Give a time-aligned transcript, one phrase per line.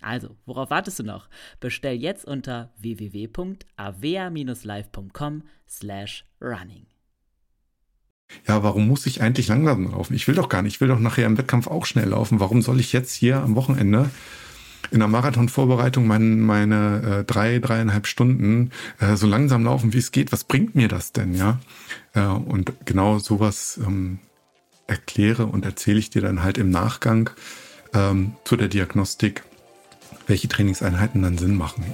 [0.00, 1.28] Also, worauf wartest du noch?
[1.60, 6.86] Bestell jetzt unter www.avea-live.com slash running.
[8.46, 10.14] Ja, warum muss ich eigentlich langsam laufen?
[10.14, 10.74] Ich will doch gar nicht.
[10.74, 12.40] Ich will doch nachher im Wettkampf auch schnell laufen.
[12.40, 14.10] Warum soll ich jetzt hier am Wochenende
[14.90, 20.12] in der Marathonvorbereitung mein, meine äh, drei, dreieinhalb Stunden äh, so langsam laufen, wie es
[20.12, 20.32] geht?
[20.32, 21.60] Was bringt mir das denn, ja?
[22.14, 24.18] Äh, und genau sowas ähm,
[24.86, 27.30] erkläre und erzähle ich dir dann halt im Nachgang
[27.94, 29.42] ähm, zu der Diagnostik
[30.26, 31.84] welche Trainingseinheiten dann Sinn machen.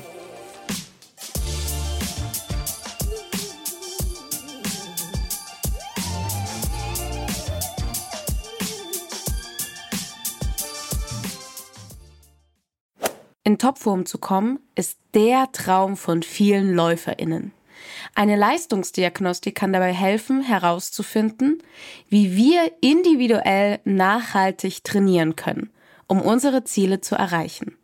[13.44, 17.52] In Topform zu kommen, ist der Traum von vielen Läuferinnen.
[18.14, 21.62] Eine Leistungsdiagnostik kann dabei helfen, herauszufinden,
[22.08, 25.70] wie wir individuell nachhaltig trainieren können,
[26.06, 27.76] um unsere Ziele zu erreichen.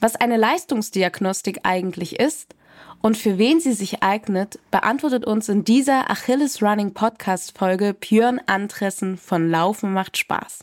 [0.00, 2.54] Was eine Leistungsdiagnostik eigentlich ist
[3.02, 8.40] und für wen sie sich eignet, beantwortet uns in dieser Achilles Running Podcast Folge Björn
[8.46, 10.60] Antressen von Laufen macht Spaß.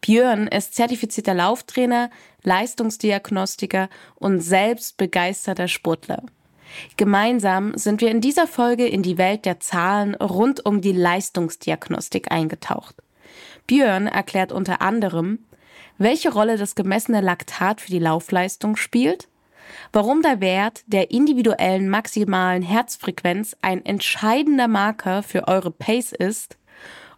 [0.00, 2.10] Björn ist zertifizierter Lauftrainer,
[2.42, 6.22] Leistungsdiagnostiker und selbst begeisterter Sportler.
[6.96, 12.30] Gemeinsam sind wir in dieser Folge in die Welt der Zahlen rund um die Leistungsdiagnostik
[12.30, 12.96] eingetaucht.
[13.66, 15.38] Björn erklärt unter anderem,
[15.98, 19.28] welche Rolle das gemessene Laktat für die Laufleistung spielt,
[19.92, 26.58] warum der Wert der individuellen maximalen Herzfrequenz ein entscheidender Marker für eure Pace ist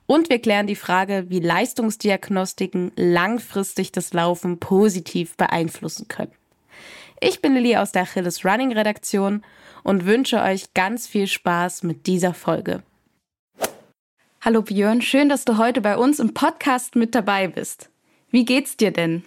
[0.06, 6.33] und wir klären die Frage, wie Leistungsdiagnostiken langfristig das Laufen positiv beeinflussen können.
[7.21, 9.45] Ich bin Lilly aus der Achilles Running Redaktion
[9.83, 12.83] und wünsche euch ganz viel Spaß mit dieser Folge.
[14.41, 17.91] Hallo Björn, schön, dass du heute bei uns im Podcast mit dabei bist.
[18.31, 19.22] Wie geht's dir denn?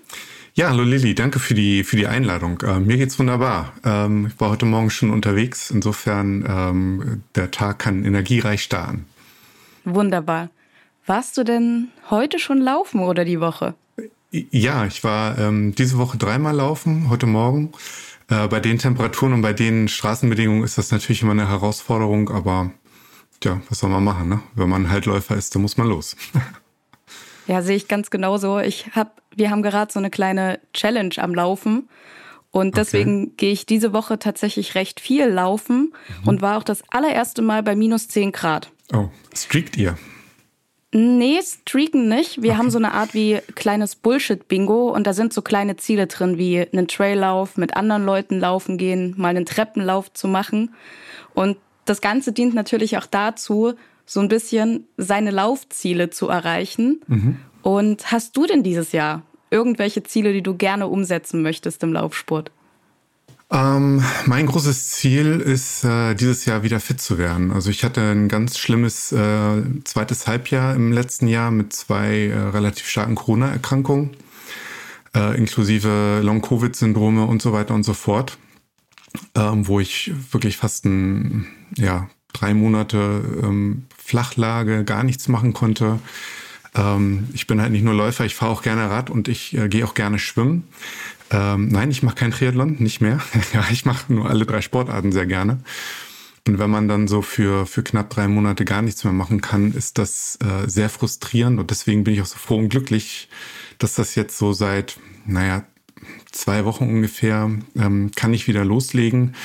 [0.54, 2.60] Ja, hallo Lilly, danke für die, für die Einladung.
[2.62, 3.74] Äh, mir geht's wunderbar.
[3.86, 9.06] Ähm, ich war heute Morgen schon unterwegs, insofern ähm, der Tag kann energiereich starten.
[9.86, 10.50] Wunderbar.
[11.06, 13.74] Warst du denn heute schon laufen oder die Woche?
[14.32, 17.72] Ja, ich war ähm, diese Woche dreimal laufen, heute Morgen.
[18.30, 22.72] Äh, bei den Temperaturen und bei den Straßenbedingungen ist das natürlich immer eine Herausforderung, aber
[23.44, 24.42] ja, was soll man machen, ne?
[24.54, 26.16] Wenn man halt Läufer ist, dann muss man los.
[27.48, 28.60] Ja, sehe ich ganz genauso.
[28.60, 31.90] Ich hab, wir haben gerade so eine kleine Challenge am Laufen.
[32.52, 33.34] Und deswegen okay.
[33.38, 36.28] gehe ich diese Woche tatsächlich recht viel laufen mhm.
[36.28, 38.70] und war auch das allererste Mal bei minus 10 Grad.
[38.94, 39.98] Oh, streakt ihr?
[40.94, 42.42] Nee, streaken nicht.
[42.42, 42.58] Wir okay.
[42.58, 46.60] haben so eine Art wie kleines Bullshit-Bingo und da sind so kleine Ziele drin, wie
[46.60, 50.76] einen Traillauf, mit anderen Leuten laufen gehen, mal einen Treppenlauf zu machen.
[51.34, 53.74] Und das Ganze dient natürlich auch dazu,
[54.12, 57.00] so ein bisschen seine Laufziele zu erreichen.
[57.08, 57.38] Mhm.
[57.62, 59.22] Und hast du denn dieses Jahr
[59.52, 62.52] irgendwelche Ziele, die du gerne umsetzen möchtest im Laufsport?
[63.50, 67.54] Ähm, mein großes Ziel ist, äh, dieses Jahr wieder fit zu werden.
[67.54, 72.38] Also ich hatte ein ganz schlimmes äh, zweites Halbjahr im letzten Jahr mit zwei äh,
[72.38, 74.18] relativ starken Corona-Erkrankungen,
[75.16, 78.38] äh, inklusive Long-Covid-Syndrome und so weiter und so fort,
[79.36, 81.48] ähm, wo ich wirklich fast ein,
[81.78, 86.00] ja, drei Monate ähm, Flachlage, gar nichts machen konnte.
[86.76, 89.68] Ähm, ich bin halt nicht nur Läufer, ich fahre auch gerne Rad und ich äh,
[89.68, 90.64] gehe auch gerne schwimmen.
[91.30, 93.20] Ähm, nein, ich mache kein Triathlon, nicht mehr.
[93.54, 95.60] ja, ich mache nur alle drei Sportarten sehr gerne.
[96.48, 99.74] Und wenn man dann so für, für knapp drei Monate gar nichts mehr machen kann,
[99.74, 101.60] ist das äh, sehr frustrierend.
[101.60, 103.30] Und deswegen bin ich auch so froh und glücklich,
[103.78, 105.64] dass das jetzt so seit, naja,
[106.32, 109.36] zwei Wochen ungefähr ähm, kann ich wieder loslegen.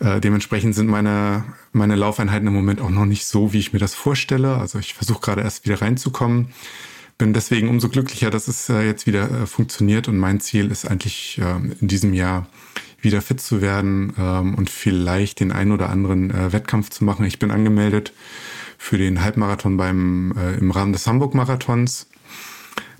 [0.00, 3.78] Äh, dementsprechend sind meine, meine Laufeinheiten im Moment auch noch nicht so, wie ich mir
[3.78, 4.56] das vorstelle.
[4.56, 6.48] Also ich versuche gerade erst wieder reinzukommen.
[7.18, 10.06] Bin deswegen umso glücklicher, dass es äh, jetzt wieder äh, funktioniert.
[10.06, 12.46] Und mein Ziel ist eigentlich äh, in diesem Jahr
[13.00, 17.24] wieder fit zu werden ähm, und vielleicht den einen oder anderen äh, Wettkampf zu machen.
[17.26, 18.12] Ich bin angemeldet
[18.76, 22.06] für den Halbmarathon beim äh, im Rahmen des Hamburg-Marathons.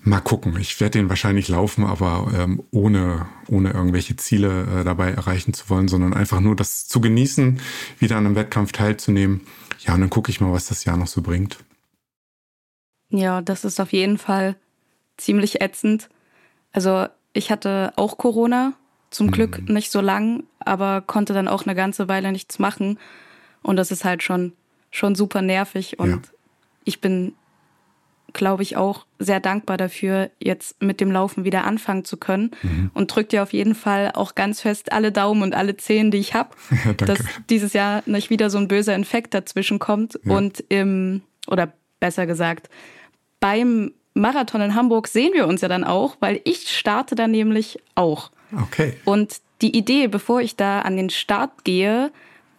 [0.02, 0.56] Mal gucken.
[0.60, 5.68] Ich werde den wahrscheinlich laufen, aber ähm, ohne, ohne irgendwelche Ziele äh, dabei erreichen zu
[5.70, 7.60] wollen, sondern einfach nur das zu genießen,
[7.98, 9.42] wieder an einem Wettkampf teilzunehmen.
[9.80, 11.58] Ja, und dann gucke ich mal, was das Jahr noch so bringt.
[13.10, 14.56] Ja, das ist auf jeden Fall
[15.16, 16.08] ziemlich ätzend.
[16.72, 18.74] Also ich hatte auch Corona
[19.10, 19.74] zum Glück mhm.
[19.74, 22.98] nicht so lang, aber konnte dann auch eine ganze Weile nichts machen.
[23.62, 24.52] Und das ist halt schon,
[24.90, 25.98] schon super nervig.
[25.98, 26.20] Und ja.
[26.84, 27.34] ich bin,
[28.32, 32.50] glaube ich, auch sehr dankbar dafür, jetzt mit dem Laufen wieder anfangen zu können.
[32.62, 32.90] Mhm.
[32.94, 36.18] Und drückt dir auf jeden Fall auch ganz fest alle Daumen und alle Zehen, die
[36.18, 36.50] ich habe,
[36.84, 40.18] ja, dass dieses Jahr nicht wieder so ein böser Infekt dazwischen kommt.
[40.24, 40.36] Ja.
[40.36, 42.68] Und im, oder besser gesagt,
[43.40, 47.78] beim Marathon in Hamburg sehen wir uns ja dann auch, weil ich starte dann nämlich
[47.94, 48.30] auch.
[48.64, 48.94] Okay.
[49.04, 52.10] Und die Idee, bevor ich da an den Start gehe,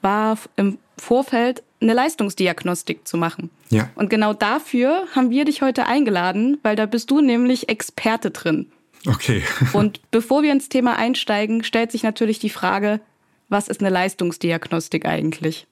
[0.02, 3.50] war im Vorfeld eine Leistungsdiagnostik zu machen.
[3.70, 3.90] Ja.
[3.96, 8.72] Und genau dafür haben wir dich heute eingeladen, weil da bist du nämlich Experte drin.
[9.06, 9.44] Okay.
[9.74, 13.00] Und bevor wir ins Thema einsteigen, stellt sich natürlich die Frage,
[13.48, 15.68] was ist eine Leistungsdiagnostik eigentlich?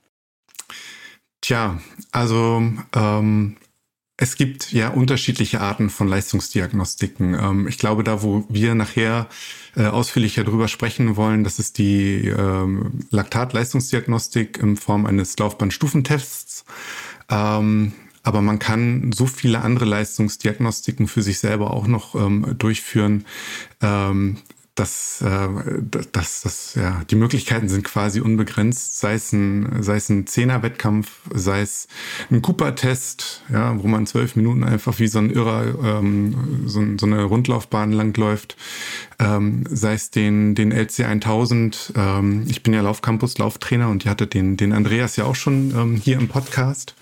[1.42, 1.80] Tja,
[2.12, 2.64] also
[2.96, 3.58] ähm,
[4.18, 7.36] es gibt ja unterschiedliche Arten von Leistungsdiagnostiken.
[7.36, 9.28] Ähm, ich glaube, da, wo wir nachher
[9.76, 16.66] äh, ausführlicher drüber sprechen wollen, das ist die ähm, Laktatleistungsdiagnostik in Form eines Laufbahnstufentests.
[17.30, 17.94] Ähm,
[18.24, 22.14] aber man kann so viele andere Leistungsdiagnostiken für sich selber auch noch
[22.58, 23.24] durchführen
[24.80, 25.48] dass, äh,
[26.12, 31.10] dass, dass ja, die Möglichkeiten sind quasi unbegrenzt, sei es ein, sei es ein Zehner-Wettkampf,
[31.34, 31.88] sei es
[32.30, 37.06] ein Cooper-Test, ja, wo man zwölf Minuten einfach wie so ein Irrer ähm, so, so
[37.08, 38.56] eine Rundlaufbahn langläuft,
[39.18, 41.94] ähm, sei es den, den LC 1000.
[41.96, 45.74] Ähm, ich bin ja Laufcampus Lauftrainer und ihr hattet den, den Andreas ja auch schon
[45.76, 46.96] ähm, hier im Podcast.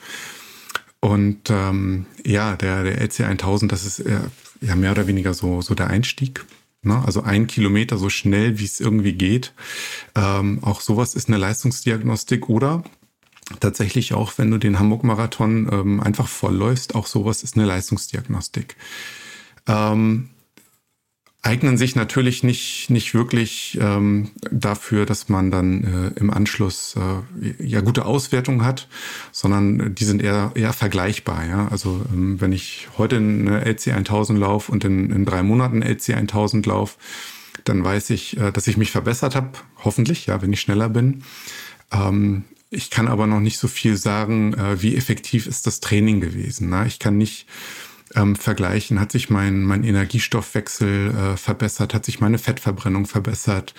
[1.02, 4.22] Und ähm, ja, der, der LC 1000, das ist äh,
[4.62, 6.46] ja mehr oder weniger so, so der Einstieg.
[6.86, 7.04] Ne?
[7.06, 9.54] Also ein Kilometer so schnell, wie es irgendwie geht.
[10.16, 12.84] Ähm, auch sowas ist eine Leistungsdiagnostik oder
[13.60, 18.76] tatsächlich auch, wenn du den Hamburg-Marathon ähm, einfach vollläufst, auch sowas ist eine Leistungsdiagnostik.
[19.68, 20.30] Ähm,
[21.46, 27.64] eignen sich natürlich nicht, nicht wirklich ähm, dafür, dass man dann äh, im Anschluss äh,
[27.64, 28.88] ja gute Auswertungen hat,
[29.32, 31.46] sondern die sind eher, eher vergleichbar.
[31.46, 31.68] Ja?
[31.68, 36.16] Also ähm, wenn ich heute eine LC 1000 laufe und in, in drei Monaten LC
[36.16, 36.98] 1000 laufe,
[37.64, 39.52] dann weiß ich, äh, dass ich mich verbessert habe,
[39.84, 41.24] hoffentlich, ja, wenn ich schneller bin.
[41.92, 46.22] Ähm, ich kann aber noch nicht so viel sagen, äh, wie effektiv ist das Training
[46.22, 46.70] gewesen.
[46.70, 46.86] Ne?
[46.88, 47.46] Ich kann nicht
[48.16, 53.74] ähm, vergleichen, hat sich mein, mein Energiestoffwechsel äh, verbessert, hat sich meine Fettverbrennung verbessert,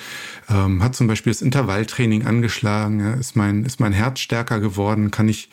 [0.48, 5.10] ähm, hat zum Beispiel das Intervalltraining angeschlagen, ja, ist, mein, ist mein Herz stärker geworden,
[5.10, 5.48] kann ich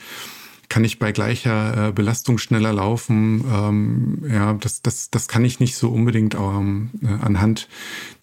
[0.69, 3.43] kann ich bei gleicher äh, Belastung schneller laufen.
[3.47, 7.67] Ähm, ja, das, das, das kann ich nicht so unbedingt ähm, äh, anhand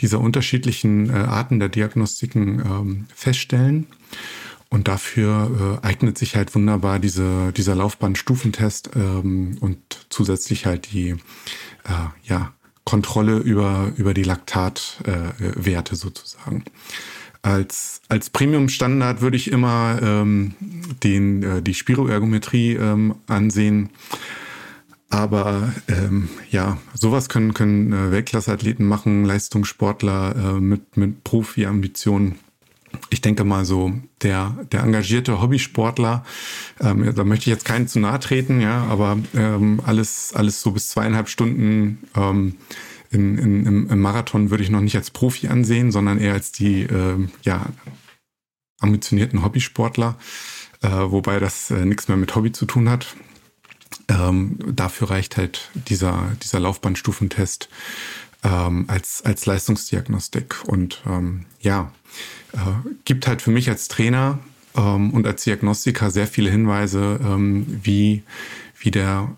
[0.00, 3.86] dieser unterschiedlichen äh, Arten der Diagnostiken ähm, feststellen.
[4.72, 9.78] Und dafür äh, eignet sich halt wunderbar diese, dieser Laufbahnstufentest ähm, und
[10.10, 11.16] zusätzlich halt die äh,
[12.22, 12.52] ja,
[12.84, 16.64] Kontrolle über, über die Laktatwerte äh, sozusagen.
[17.42, 20.54] Als, als Premium-Standard würde ich immer ähm,
[21.02, 23.90] den, äh, die Spiroergometrie ähm, ansehen.
[25.08, 32.38] Aber ähm, ja, sowas können, können äh, Weltklasseathleten machen, Leistungssportler äh, mit, mit Profi-Ambitionen
[33.10, 33.92] ich denke mal so,
[34.22, 36.24] der, der engagierte Hobbysportler,
[36.80, 40.72] ähm, da möchte ich jetzt keinen zu nahe treten, ja, aber ähm, alles, alles so
[40.72, 42.56] bis zweieinhalb Stunden ähm,
[43.10, 46.82] in, in, im, Marathon würde ich noch nicht als Profi ansehen, sondern eher als die
[46.82, 47.66] ähm, ja,
[48.78, 50.16] ambitionierten Hobbysportler,
[50.82, 53.16] äh, wobei das äh, nichts mehr mit Hobby zu tun hat.
[54.08, 57.68] Ähm, dafür reicht halt dieser, dieser Laufbahnstufentest
[58.44, 60.64] ähm, als, als Leistungsdiagnostik.
[60.66, 61.92] Und ähm, ja,
[62.52, 62.58] äh,
[63.04, 64.38] gibt halt für mich als Trainer
[64.76, 68.22] ähm, und als Diagnostiker sehr viele Hinweise, ähm, wie,
[68.78, 69.36] wie der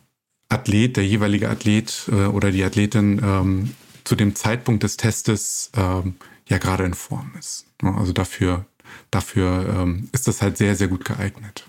[0.48, 6.16] Athlet, der jeweilige Athlet äh, oder die Athletin ähm, zu dem Zeitpunkt des Testes ähm,
[6.48, 7.66] ja gerade in Form ist.
[7.82, 8.66] Also dafür,
[9.10, 11.66] dafür ist das halt sehr, sehr gut geeignet.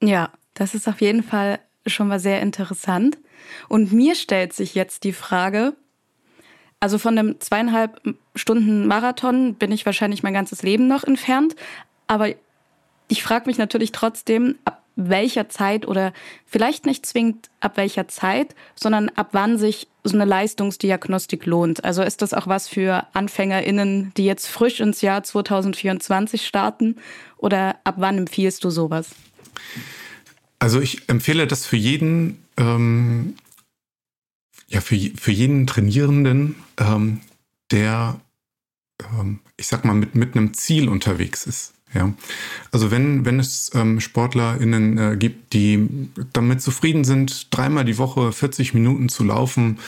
[0.00, 3.18] Ja, das ist auf jeden Fall schon mal sehr interessant.
[3.68, 5.74] Und mir stellt sich jetzt die Frage,
[6.82, 8.02] also von einem zweieinhalb
[8.34, 11.54] Stunden Marathon bin ich wahrscheinlich mein ganzes Leben noch entfernt.
[12.08, 12.34] Aber
[13.06, 16.12] ich frage mich natürlich trotzdem, ab welcher Zeit oder
[16.44, 21.84] vielleicht nicht zwingend ab welcher Zeit, sondern ab wann sich so eine Leistungsdiagnostik lohnt.
[21.84, 26.96] Also ist das auch was für AnfängerInnen, die jetzt frisch ins Jahr 2024 starten?
[27.36, 29.10] Oder ab wann empfiehlst du sowas?
[30.58, 33.36] Also ich empfehle das für jeden, ähm,
[34.72, 37.20] ja, für, für jeden Trainierenden, ähm,
[37.70, 38.20] der,
[39.18, 41.74] ähm, ich sag mal, mit, mit einem Ziel unterwegs ist.
[41.94, 42.10] Ja,
[42.70, 48.32] also wenn, wenn es ähm, SportlerInnen äh, gibt, die damit zufrieden sind, dreimal die Woche
[48.32, 49.78] 40 Minuten zu laufen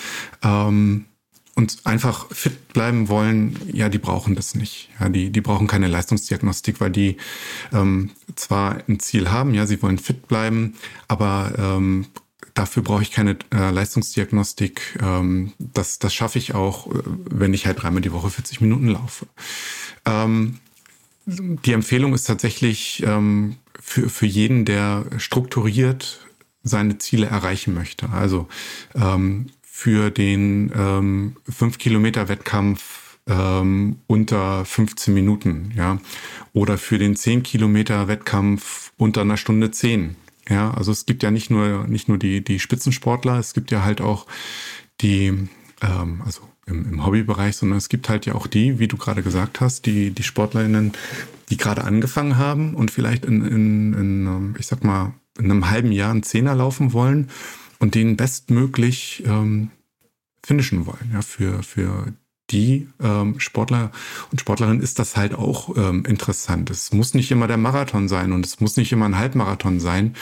[0.42, 1.06] ähm,
[1.54, 4.90] und einfach fit bleiben wollen, ja, die brauchen das nicht.
[5.00, 7.16] Ja, die, die brauchen keine Leistungsdiagnostik, weil die
[7.72, 10.74] ähm, zwar ein Ziel haben, ja, sie wollen fit bleiben,
[11.08, 12.04] aber ähm,
[12.54, 14.98] dafür brauche ich keine äh, Leistungsdiagnostik.
[15.02, 18.88] Ähm, das, das schaffe ich auch, äh, wenn ich halt dreimal die Woche 40 Minuten
[18.88, 19.26] laufe.
[20.06, 20.58] Ähm,
[21.26, 26.20] die Empfehlung ist tatsächlich ähm, für, für jeden, der strukturiert
[26.62, 28.08] seine Ziele erreichen möchte.
[28.10, 28.48] Also
[28.94, 35.98] ähm, für den ähm, 5-Kilometer-Wettkampf ähm, unter 15 Minuten, ja.
[36.52, 40.16] Oder für den 10-Kilometer-Wettkampf unter einer Stunde 10.
[40.48, 43.82] Ja, also es gibt ja nicht nur, nicht nur die, die Spitzensportler, es gibt ja
[43.82, 44.26] halt auch
[45.00, 45.48] die,
[45.80, 49.22] ähm, also im, im Hobbybereich, sondern es gibt halt ja auch die, wie du gerade
[49.22, 50.92] gesagt hast, die, die SportlerInnen,
[51.50, 55.70] die gerade angefangen haben und vielleicht in, in, in, ähm, ich sag mal, in einem
[55.70, 57.30] halben Jahr einen Zehner laufen wollen
[57.78, 59.70] und den bestmöglich ähm,
[60.42, 61.10] finishen wollen.
[61.12, 62.12] Ja, für, für
[62.50, 63.90] die ähm, Sportler
[64.30, 66.70] und Sportlerinnen ist das halt auch ähm, interessant.
[66.70, 70.14] Es muss nicht immer der Marathon sein und es muss nicht immer ein Halbmarathon sein,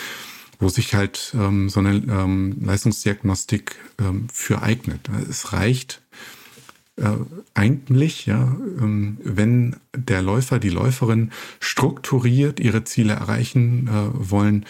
[0.58, 5.10] wo sich halt ähm, so eine ähm, Leistungsdiagnostik ähm, für eignet.
[5.28, 6.02] Es reicht
[6.96, 7.08] äh,
[7.54, 14.66] eigentlich, ja, ähm, wenn der Läufer, die Läuferin strukturiert ihre Ziele erreichen äh, wollen,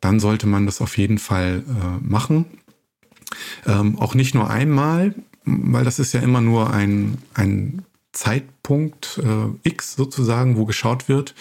[0.00, 2.44] dann sollte man das auf jeden Fall äh, machen.
[3.66, 7.82] Ähm, auch nicht nur einmal, weil das ist ja immer nur ein, ein
[8.12, 11.34] Zeitpunkt äh, X sozusagen, wo geschaut wird,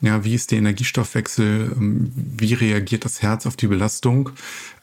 [0.00, 4.30] ja, wie ist der Energiestoffwechsel, ähm, wie reagiert das Herz auf die Belastung.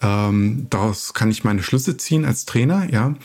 [0.01, 3.15] Ähm, daraus kann ich meine Schlüsse ziehen als Trainer, ja.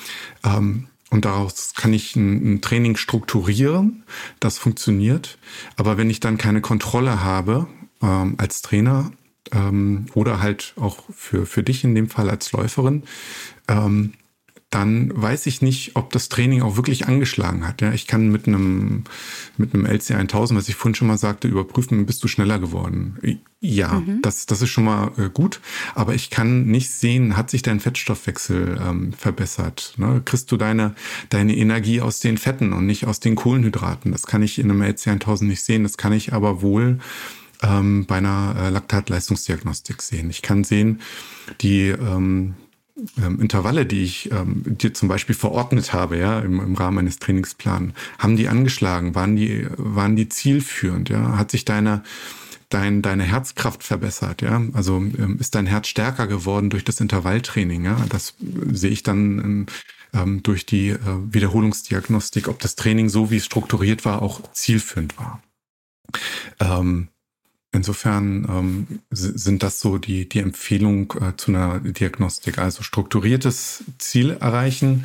[0.44, 4.02] Ähm, und daraus kann ich ein, ein, Training strukturieren,
[4.40, 5.38] das funktioniert.
[5.76, 7.68] Aber wenn ich dann keine Kontrolle habe
[8.02, 9.12] ähm, als Trainer
[9.52, 13.04] ähm, oder halt auch für, für dich in dem Fall als Läuferin,
[13.68, 14.14] ähm,
[14.76, 17.80] dann weiß ich nicht, ob das Training auch wirklich angeschlagen hat.
[17.80, 19.04] Ja, ich kann mit einem,
[19.56, 23.16] mit einem LC 1000, was ich vorhin schon mal sagte, überprüfen, bist du schneller geworden?
[23.60, 24.20] Ja, mhm.
[24.20, 25.60] das, das ist schon mal äh, gut.
[25.94, 29.94] Aber ich kann nicht sehen, hat sich dein Fettstoffwechsel ähm, verbessert?
[29.96, 30.20] Ne?
[30.22, 30.94] Kriegst du deine,
[31.30, 34.12] deine Energie aus den Fetten und nicht aus den Kohlenhydraten?
[34.12, 35.84] Das kann ich in einem LC 1000 nicht sehen.
[35.84, 36.98] Das kann ich aber wohl
[37.62, 40.28] ähm, bei einer äh, Laktatleistungsdiagnostik sehen.
[40.28, 41.00] Ich kann sehen,
[41.62, 42.56] die, ähm,
[43.22, 47.18] ähm, Intervalle, die ich ähm, dir zum Beispiel verordnet habe, ja, im, im Rahmen eines
[47.18, 49.14] Trainingsplans, haben die angeschlagen?
[49.14, 51.08] Waren die, waren die zielführend?
[51.08, 52.02] Ja, hat sich deine
[52.68, 54.62] dein, deine Herzkraft verbessert, ja.
[54.72, 57.96] Also ähm, ist dein Herz stärker geworden durch das Intervalltraining, ja.
[58.08, 58.34] Das
[58.72, 59.66] sehe ich dann
[60.12, 60.98] ähm, durch die äh,
[61.28, 65.42] Wiederholungsdiagnostik, ob das Training so wie es strukturiert war, auch zielführend war.
[66.60, 67.08] Ähm,
[67.76, 72.56] Insofern ähm, sind das so die, die Empfehlung äh, zu einer Diagnostik.
[72.56, 75.04] Also strukturiertes Ziel erreichen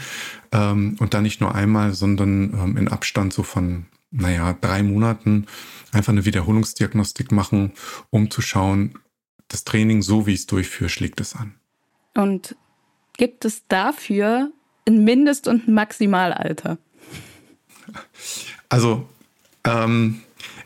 [0.54, 5.48] ähm, und dann nicht nur einmal, sondern ähm, in Abstand so von, naja, drei Monaten
[5.92, 7.74] einfach eine Wiederholungsdiagnostik machen,
[8.10, 8.98] um zu schauen,
[9.50, 11.56] das Training, so wie ich es durchführe, schlägt es an.
[12.14, 12.56] Und
[13.18, 14.50] gibt es dafür
[14.88, 16.78] ein Mindest- und ein Maximalalter?
[18.70, 19.10] Also,
[19.66, 20.22] ähm,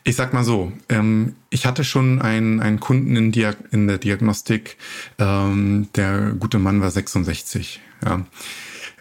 [0.06, 3.98] ich sag mal so, ähm, ich hatte schon einen, einen Kunden in, Diag in der
[3.98, 4.78] Diagnostik,
[5.18, 7.82] ähm, der gute Mann war 66.
[8.06, 8.26] Ja.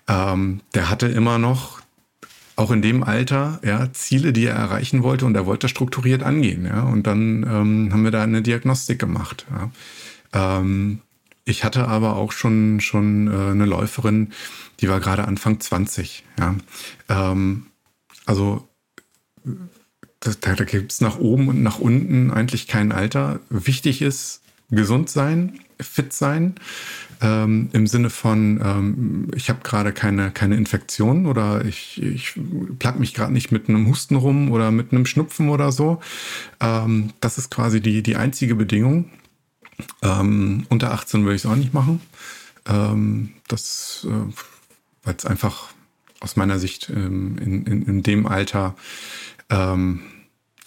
[0.08, 1.82] Ähm, der hatte immer noch,
[2.56, 6.64] auch in dem Alter, ja, Ziele, die er erreichen wollte und er wollte strukturiert angehen.
[6.64, 6.84] Ja.
[6.84, 9.44] Und dann ähm, haben wir da eine Diagnostik gemacht.
[10.32, 10.58] Ja.
[10.58, 11.00] Ähm,
[11.44, 14.32] ich hatte aber auch schon, schon äh, eine Läuferin,
[14.80, 16.25] die war gerade Anfang 20.
[16.38, 16.54] Ja.
[17.11, 17.66] Ähm,
[18.25, 18.66] also
[20.32, 23.40] da, da gibt es nach oben und nach unten eigentlich kein Alter.
[23.50, 24.40] Wichtig ist
[24.70, 26.54] gesund sein, fit sein,
[27.20, 32.34] ähm, im Sinne von, ähm, ich habe gerade keine, keine Infektion oder ich, ich
[32.78, 36.00] plag mich gerade nicht mit einem Husten rum oder mit einem Schnupfen oder so.
[36.60, 39.10] Ähm, das ist quasi die, die einzige Bedingung.
[40.02, 42.00] Ähm, unter 18 würde ich es auch nicht machen.
[42.66, 44.32] Ähm, das, äh,
[45.04, 45.68] weil es einfach
[46.20, 48.74] aus meiner Sicht ähm, in, in, in dem Alter
[49.50, 50.00] ähm,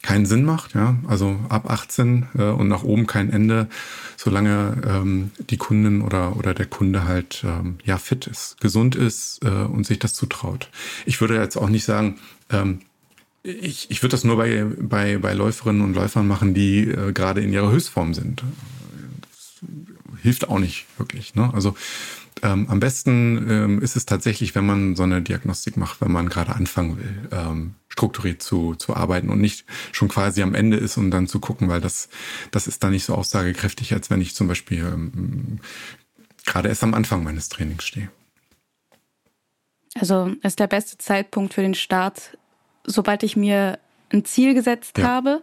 [0.08, 0.74] keinen Sinn macht.
[0.74, 0.96] Ja?
[1.06, 3.68] Also ab 18 äh, und nach oben kein Ende,
[4.16, 9.44] solange ähm, die Kundin oder, oder der Kunde halt ähm, ja fit ist, gesund ist
[9.44, 10.70] äh, und sich das zutraut.
[11.06, 12.80] Ich würde jetzt auch nicht sagen, ähm,
[13.44, 17.42] ich, ich würde das nur bei, bei, bei Läuferinnen und Läufern machen, die äh, gerade
[17.42, 18.44] in ihrer Höchstform sind.
[19.22, 19.60] Das
[20.22, 21.36] hilft auch nicht wirklich.
[21.36, 21.52] Ne?
[21.54, 21.76] Also
[22.44, 26.30] ähm, am besten ähm, ist es tatsächlich, wenn man so eine Diagnostik macht, wenn man
[26.30, 30.98] gerade anfangen will, ähm, strukturiert zu, zu arbeiten und nicht schon quasi am Ende ist
[30.98, 32.10] und dann zu gucken, weil das,
[32.52, 35.60] das ist dann nicht so aussagekräftig, als wenn ich zum Beispiel ähm,
[36.46, 38.10] gerade erst am Anfang meines Trainings stehe.
[39.96, 42.38] Also ist der beste Zeitpunkt für den Start,
[42.84, 43.80] sobald ich mir
[44.10, 45.08] ein Ziel gesetzt ja.
[45.08, 45.42] habe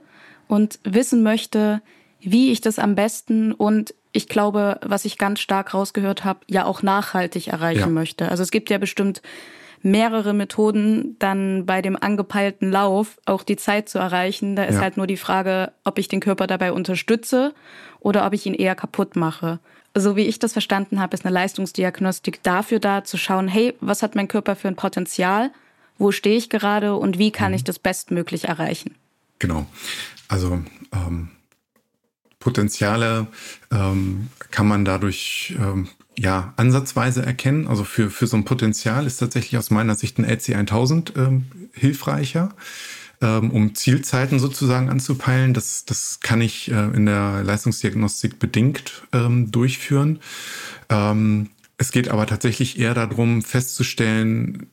[0.48, 1.82] und wissen möchte,
[2.20, 6.64] wie ich das am besten und ich glaube, was ich ganz stark rausgehört habe, ja
[6.64, 7.86] auch nachhaltig erreichen ja.
[7.88, 8.30] möchte.
[8.30, 9.22] Also es gibt ja bestimmt
[9.82, 14.54] mehrere Methoden, dann bei dem angepeilten Lauf auch die Zeit zu erreichen.
[14.54, 14.82] Da ist ja.
[14.82, 17.54] halt nur die Frage, ob ich den Körper dabei unterstütze
[17.98, 19.58] oder ob ich ihn eher kaputt mache.
[19.96, 24.04] So wie ich das verstanden habe, ist eine Leistungsdiagnostik dafür da, zu schauen, hey, was
[24.04, 25.50] hat mein Körper für ein Potenzial?
[25.98, 27.56] Wo stehe ich gerade und wie kann mhm.
[27.56, 28.94] ich das bestmöglich erreichen?
[29.40, 29.66] Genau.
[30.28, 30.60] Also
[30.92, 31.30] ähm,
[32.44, 33.26] Potenziale
[33.72, 37.66] ähm, kann man dadurch ähm, ja ansatzweise erkennen.
[37.66, 41.46] Also für, für so ein Potenzial ist tatsächlich aus meiner Sicht ein LC 1000 ähm,
[41.72, 42.50] hilfreicher,
[43.22, 45.54] ähm, um Zielzeiten sozusagen anzupeilen.
[45.54, 50.20] Das, das kann ich äh, in der Leistungsdiagnostik bedingt ähm, durchführen.
[50.90, 51.48] Ähm,
[51.78, 54.66] es geht aber tatsächlich eher darum, festzustellen,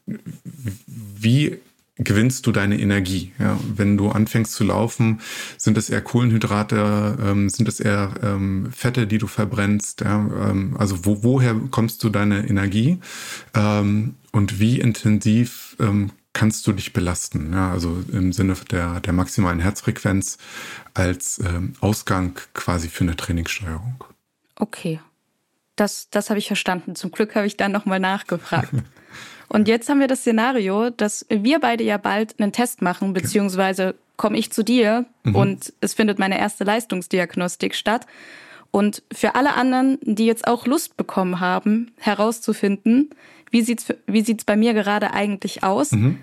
[0.86, 1.58] wie
[1.98, 3.32] gewinnst du deine Energie.
[3.40, 5.22] Ja, wenn du anfängst zu laufen,
[5.58, 10.02] sind es eher Kohlenhydrate, ähm, sind es eher ähm, Fette, die du verbrennst.
[10.02, 13.00] Ja, ähm, also wo, woher kommst du deine Energie
[13.54, 17.52] ähm, und wie intensiv ähm, kannst du dich belasten?
[17.54, 20.38] Ja, also im Sinne der, der maximalen Herzfrequenz
[20.94, 24.04] als ähm, Ausgang quasi für eine Trainingssteuerung.
[24.56, 25.00] Okay,
[25.76, 26.96] das, das habe ich verstanden.
[26.96, 28.72] Zum Glück habe ich dann nochmal nachgefragt.
[29.52, 33.96] Und jetzt haben wir das Szenario, dass wir beide ja bald einen Test machen, beziehungsweise
[34.16, 35.36] komme ich zu dir mhm.
[35.36, 38.08] und es findet meine erste Leistungsdiagnostik statt.
[38.72, 43.10] Und für alle anderen, die jetzt auch Lust bekommen haben, herauszufinden,
[43.50, 45.92] wie sieht's wie sieht's bei mir gerade eigentlich aus?
[45.92, 46.20] Mhm.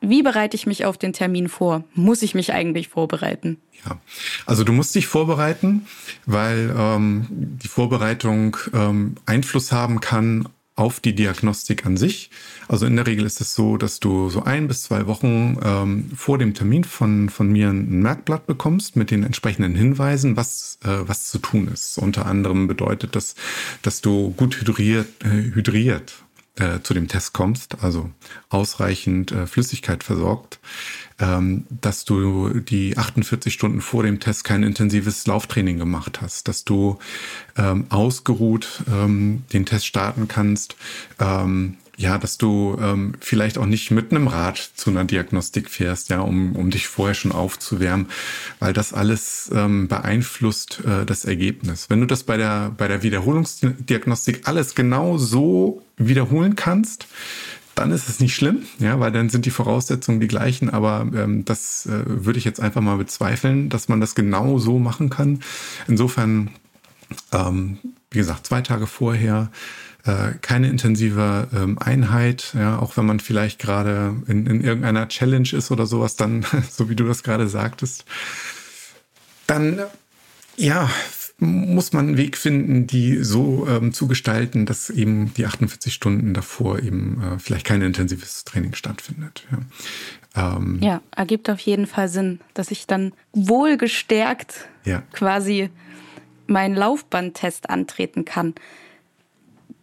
[0.00, 1.84] Wie bereite ich mich auf den Termin vor?
[1.94, 3.58] Muss ich mich eigentlich vorbereiten?
[3.84, 3.98] Ja,
[4.46, 5.86] also du musst dich vorbereiten,
[6.24, 12.30] weil ähm, die Vorbereitung ähm, Einfluss haben kann auf die Diagnostik an sich.
[12.66, 16.10] Also in der Regel ist es so, dass du so ein bis zwei Wochen ähm,
[16.16, 20.88] vor dem Termin von, von mir ein Merkblatt bekommst mit den entsprechenden Hinweisen, was, äh,
[21.06, 21.98] was zu tun ist.
[21.98, 23.36] Unter anderem bedeutet das,
[23.82, 26.23] dass du gut hydriert, äh, hydriert
[26.58, 28.10] äh, zu dem Test kommst, also
[28.48, 30.60] ausreichend äh, Flüssigkeit versorgt
[31.20, 36.64] ähm, dass du die 48 Stunden vor dem Test kein intensives Lauftraining gemacht hast, dass
[36.64, 36.98] du
[37.56, 40.76] ähm, ausgeruht ähm, den Test starten kannst,
[41.20, 46.10] ähm, ja, dass du ähm, vielleicht auch nicht mit einem Rad zu einer Diagnostik fährst,
[46.10, 48.06] ja, um, um dich vorher schon aufzuwärmen,
[48.58, 51.90] weil das alles ähm, beeinflusst äh, das Ergebnis.
[51.90, 57.06] Wenn du das bei der, bei der Wiederholungsdiagnostik alles genau so wiederholen kannst,
[57.74, 61.44] dann ist es nicht schlimm, ja, weil dann sind die Voraussetzungen die gleichen, aber ähm,
[61.44, 65.40] das äh, würde ich jetzt einfach mal bezweifeln, dass man das genau so machen kann.
[65.88, 66.50] Insofern,
[67.32, 67.78] ähm,
[68.10, 69.50] wie gesagt, zwei Tage vorher
[70.04, 75.48] äh, keine intensive ähm, Einheit, ja, auch wenn man vielleicht gerade in, in irgendeiner Challenge
[75.52, 78.04] ist oder sowas, dann, so wie du das gerade sagtest,
[79.46, 79.80] dann
[80.56, 80.88] ja,
[81.38, 86.32] muss man einen Weg finden, die so ähm, zu gestalten, dass eben die 48 Stunden
[86.32, 89.44] davor eben äh, vielleicht kein intensives Training stattfindet.
[89.50, 90.56] Ja.
[90.56, 95.02] Ähm, ja, ergibt auf jeden Fall Sinn, dass ich dann wohlgestärkt ja.
[95.12, 95.70] quasi
[96.46, 98.54] meinen Laufbandtest antreten kann.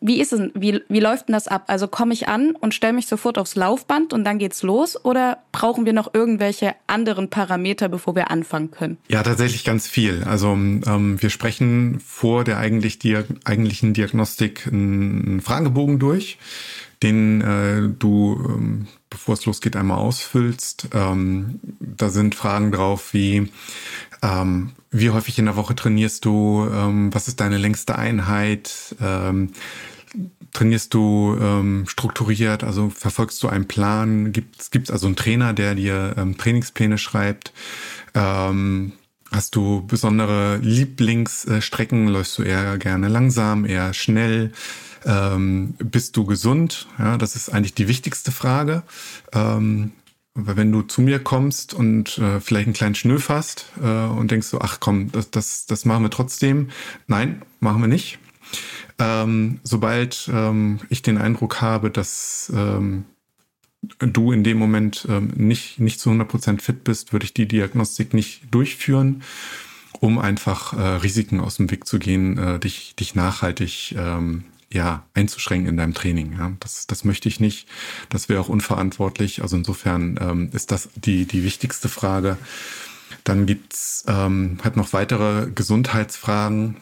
[0.03, 1.65] Wie ist es, wie, wie läuft denn das ab?
[1.67, 5.37] Also komme ich an und stelle mich sofort aufs Laufband und dann geht's los oder
[5.51, 8.97] brauchen wir noch irgendwelche anderen Parameter, bevor wir anfangen können?
[9.09, 10.23] Ja, tatsächlich ganz viel.
[10.23, 16.39] Also ähm, wir sprechen vor der eigentlich Dia eigentlichen Diagnostik einen Fragebogen durch,
[17.03, 20.89] den äh, du, ähm, bevor es losgeht, einmal ausfüllst.
[20.93, 23.49] Ähm, da sind Fragen drauf wie
[24.21, 26.67] Ähm, wie häufig in der Woche trainierst du?
[26.71, 28.95] Ähm, was ist deine längste Einheit?
[29.01, 29.51] Ähm,
[30.53, 32.63] trainierst du ähm, strukturiert?
[32.63, 34.31] Also verfolgst du einen Plan?
[34.33, 37.53] Gibt es also einen Trainer, der dir ähm, Trainingspläne schreibt?
[38.13, 38.91] Ähm,
[39.31, 42.07] hast du besondere Lieblingsstrecken?
[42.07, 44.51] Läufst du eher gerne langsam, eher schnell?
[45.05, 46.87] Ähm, bist du gesund?
[46.99, 48.83] Ja, das ist eigentlich die wichtigste Frage.
[49.33, 49.91] Ähm,
[50.33, 54.31] weil wenn du zu mir kommst und äh, vielleicht einen kleinen Schnüff hast äh, und
[54.31, 56.69] denkst so, ach komm, das, das, das machen wir trotzdem.
[57.07, 58.19] Nein, machen wir nicht.
[58.97, 63.05] Ähm, sobald ähm, ich den Eindruck habe, dass ähm,
[63.99, 68.13] du in dem Moment ähm, nicht, nicht zu 100% fit bist, würde ich die Diagnostik
[68.13, 69.23] nicht durchführen,
[69.99, 75.05] um einfach äh, Risiken aus dem Weg zu gehen, äh, dich, dich nachhaltig ähm, ja,
[75.13, 76.33] einzuschränken in deinem Training.
[76.37, 76.51] Ja.
[76.59, 77.67] Das, das möchte ich nicht.
[78.09, 79.41] Das wäre auch unverantwortlich.
[79.41, 82.37] Also insofern ähm, ist das die, die wichtigste Frage.
[83.23, 86.77] Dann gibt's ähm, halt noch weitere Gesundheitsfragen.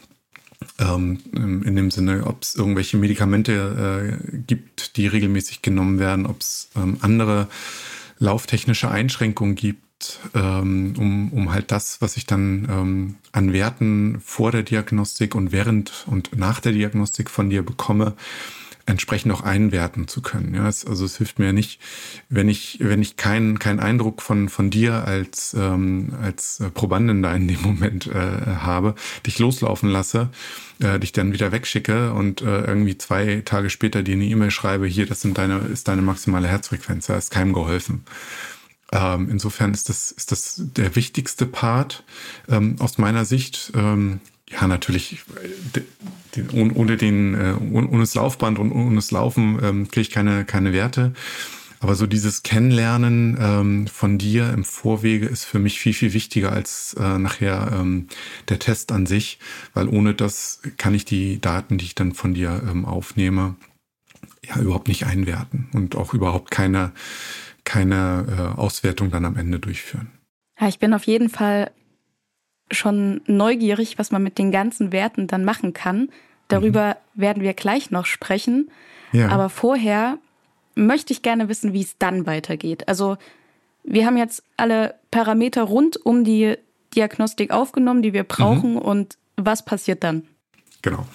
[0.77, 6.41] Ähm, in dem Sinne, ob es irgendwelche Medikamente äh, gibt, die regelmäßig genommen werden, ob
[6.41, 7.47] es ähm, andere
[8.17, 9.81] lauftechnische Einschränkungen gibt,
[10.33, 15.51] ähm, um, um halt das, was ich dann ähm, an Werten vor der Diagnostik und
[15.51, 18.15] während und nach der Diagnostik von dir bekomme,
[18.89, 20.55] entsprechend auch einwerten zu können.
[20.55, 21.79] Ja, es, also es hilft mir nicht,
[22.27, 27.33] wenn ich, wenn ich keinen keinen Eindruck von, von dir als, ähm, als Probandin da
[27.35, 30.29] in dem Moment äh, habe, dich loslaufen lasse,
[30.79, 34.87] äh, dich dann wieder wegschicke und äh, irgendwie zwei Tage später dir eine E-Mail schreibe,
[34.87, 38.03] hier, das sind deine, ist deine maximale Herzfrequenz, da ist keinem geholfen.
[38.91, 42.03] Ähm, insofern ist das, ist das der wichtigste Part
[42.47, 43.71] ähm, aus meiner Sicht.
[43.75, 45.19] Ähm, ja, natürlich,
[46.35, 50.43] den, ohne, den, äh, ohne das Laufband und ohne das Laufen ähm, kriege ich keine,
[50.45, 51.13] keine Werte.
[51.81, 56.51] Aber so dieses Kennenlernen ähm, von dir im Vorwege ist für mich viel, viel wichtiger
[56.51, 58.07] als äh, nachher ähm,
[58.49, 59.39] der Test an sich,
[59.73, 63.55] weil ohne das kann ich die Daten, die ich dann von dir ähm, aufnehme,
[64.43, 66.91] ja überhaupt nicht einwerten und auch überhaupt keine
[67.63, 70.11] keine äh, Auswertung dann am Ende durchführen.
[70.59, 71.71] Ja, ich bin auf jeden Fall
[72.71, 76.09] schon neugierig, was man mit den ganzen Werten dann machen kann.
[76.47, 77.21] Darüber mhm.
[77.21, 78.69] werden wir gleich noch sprechen.
[79.11, 79.29] Ja.
[79.29, 80.17] Aber vorher
[80.75, 82.87] möchte ich gerne wissen, wie es dann weitergeht.
[82.87, 83.17] Also
[83.83, 86.57] wir haben jetzt alle Parameter rund um die
[86.95, 88.73] Diagnostik aufgenommen, die wir brauchen.
[88.73, 88.79] Mhm.
[88.79, 90.27] Und was passiert dann?
[90.81, 91.05] Genau.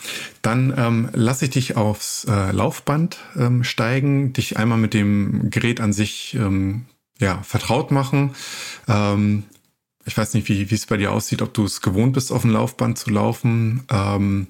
[0.42, 5.80] Dann ähm, lasse ich dich aufs äh, Laufband ähm, steigen, dich einmal mit dem Gerät
[5.80, 6.84] an sich ähm,
[7.18, 8.34] ja, vertraut machen.
[8.88, 9.44] Ähm,
[10.04, 12.50] ich weiß nicht, wie es bei dir aussieht, ob du es gewohnt bist, auf dem
[12.50, 13.84] Laufband zu laufen.
[13.90, 14.48] Ähm,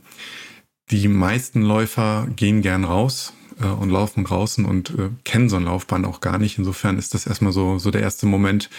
[0.91, 5.65] die meisten Läufer gehen gern raus äh, und laufen draußen und äh, kennen so ein
[5.65, 6.59] Laufband auch gar nicht.
[6.59, 8.71] Insofern ist das erstmal so, so der erste Moment,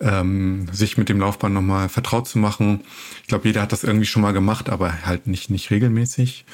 [0.00, 2.80] ähm, sich mit dem Laufband nochmal vertraut zu machen.
[3.22, 6.44] Ich glaube, jeder hat das irgendwie schon mal gemacht, aber halt nicht, nicht regelmäßig.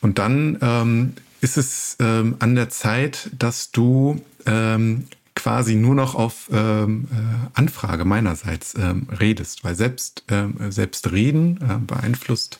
[0.00, 6.14] Und dann ähm, ist es ähm, an der Zeit, dass du ähm, quasi nur noch
[6.14, 12.58] auf ähm, äh, Anfrage meinerseits ähm, redest, weil selbst, ähm, selbst Reden äh, beeinflusst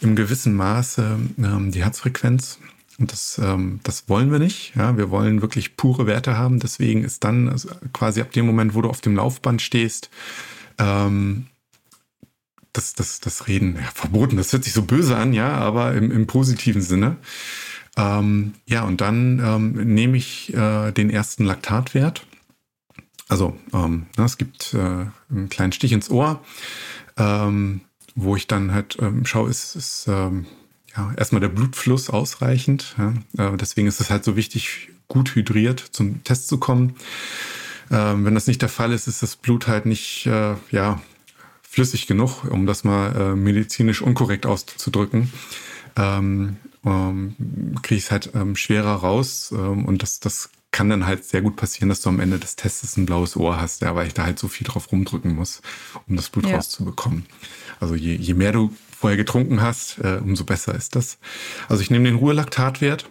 [0.00, 2.58] im gewissen Maße ähm, die Herzfrequenz
[2.98, 4.74] und das, ähm, das wollen wir nicht.
[4.74, 6.58] Ja, wir wollen wirklich pure Werte haben.
[6.58, 10.10] Deswegen ist dann also quasi ab dem Moment, wo du auf dem Laufband stehst,
[10.78, 11.46] ähm,
[12.72, 14.36] das, das, das Reden ja, verboten.
[14.36, 17.16] Das hört sich so böse an, ja, aber im, im positiven Sinne.
[17.96, 22.26] Ähm, ja, und dann ähm, nehme ich äh, den ersten Laktatwert.
[23.28, 26.42] Also, ähm, na, es gibt äh, einen kleinen Stich ins Ohr,
[27.16, 27.82] ähm,
[28.14, 30.46] wo ich dann halt ähm, schaue, ist, ist ähm,
[30.98, 32.96] ja, erstmal der Blutfluss ausreichend.
[32.98, 33.52] Ja.
[33.52, 36.96] Äh, deswegen ist es halt so wichtig, gut hydriert zum Test zu kommen.
[37.90, 41.00] Ähm, wenn das nicht der Fall ist, ist das Blut halt nicht äh, ja,
[41.62, 45.32] flüssig genug, um das mal äh, medizinisch unkorrekt auszudrücken.
[45.96, 47.34] Ähm, ähm,
[47.82, 51.40] kriege ich es halt ähm, schwerer raus ähm, und das, das kann dann halt sehr
[51.40, 54.14] gut passieren, dass du am Ende des Tests ein blaues Ohr hast, ja, weil ich
[54.14, 55.62] da halt so viel drauf rumdrücken muss,
[56.06, 56.56] um das Blut ja.
[56.56, 57.24] rauszubekommen.
[57.80, 61.18] Also je, je mehr du vorher getrunken hast, äh, umso besser ist das.
[61.68, 63.08] Also ich nehme den Ruhelaktatwert,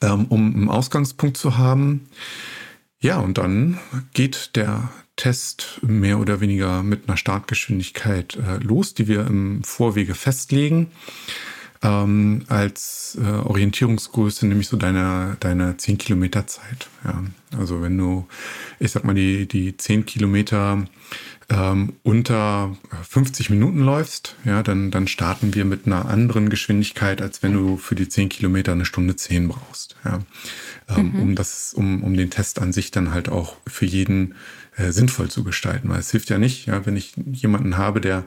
[0.00, 2.08] ähm, um einen Ausgangspunkt zu haben.
[3.00, 3.78] Ja, und dann
[4.14, 10.14] geht der Test mehr oder weniger mit einer Startgeschwindigkeit äh, los, die wir im Vorwege
[10.14, 10.88] festlegen.
[11.82, 16.88] ähm, als äh, Orientierungsgröße, nämlich so deine, deine 10 Kilometer Zeit.
[17.04, 17.22] Ja.
[17.58, 18.26] Also wenn du,
[18.78, 20.84] ich sag mal, die, die 10 Kilometer
[21.48, 22.76] ähm, unter
[23.08, 27.76] 50 Minuten läufst, ja, dann, dann starten wir mit einer anderen Geschwindigkeit, als wenn du
[27.76, 29.96] für die 10 Kilometer eine Stunde 10 brauchst.
[30.04, 30.20] Ja.
[30.88, 31.22] Ähm, mhm.
[31.22, 34.34] um das, um, um den Test an sich dann halt auch für jeden
[34.76, 35.88] äh, sinnvoll zu gestalten.
[35.88, 38.24] Weil es hilft ja nicht, ja, wenn ich jemanden habe, der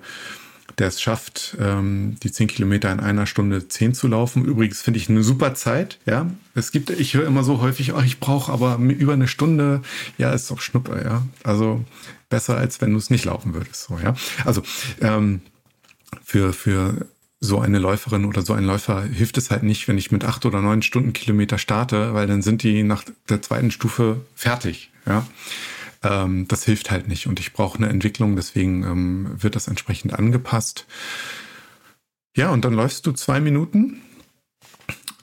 [0.78, 4.46] der es schafft, ähm, die 10 Kilometer in einer Stunde 10 zu laufen.
[4.46, 6.00] Übrigens finde ich eine super Zeit.
[6.06, 9.82] Ja, es gibt, ich höre immer so häufig, oh, ich brauche aber über eine Stunde.
[10.18, 11.02] Ja, ist doch Schnuppe.
[11.04, 11.84] Ja, also
[12.30, 13.84] besser als wenn du es nicht laufen würdest.
[13.84, 14.14] So, ja,
[14.46, 14.62] also
[15.02, 15.42] ähm,
[16.24, 17.08] für für
[17.42, 20.46] so eine Läuferin oder so ein Läufer hilft es halt nicht, wenn ich mit acht
[20.46, 24.92] oder neun Stundenkilometer starte, weil dann sind die nach der zweiten Stufe fertig.
[25.06, 25.26] Ja
[26.04, 27.28] ähm, das hilft halt nicht.
[27.28, 30.86] Und ich brauche eine Entwicklung, deswegen ähm, wird das entsprechend angepasst.
[32.36, 34.02] Ja, und dann läufst du zwei Minuten.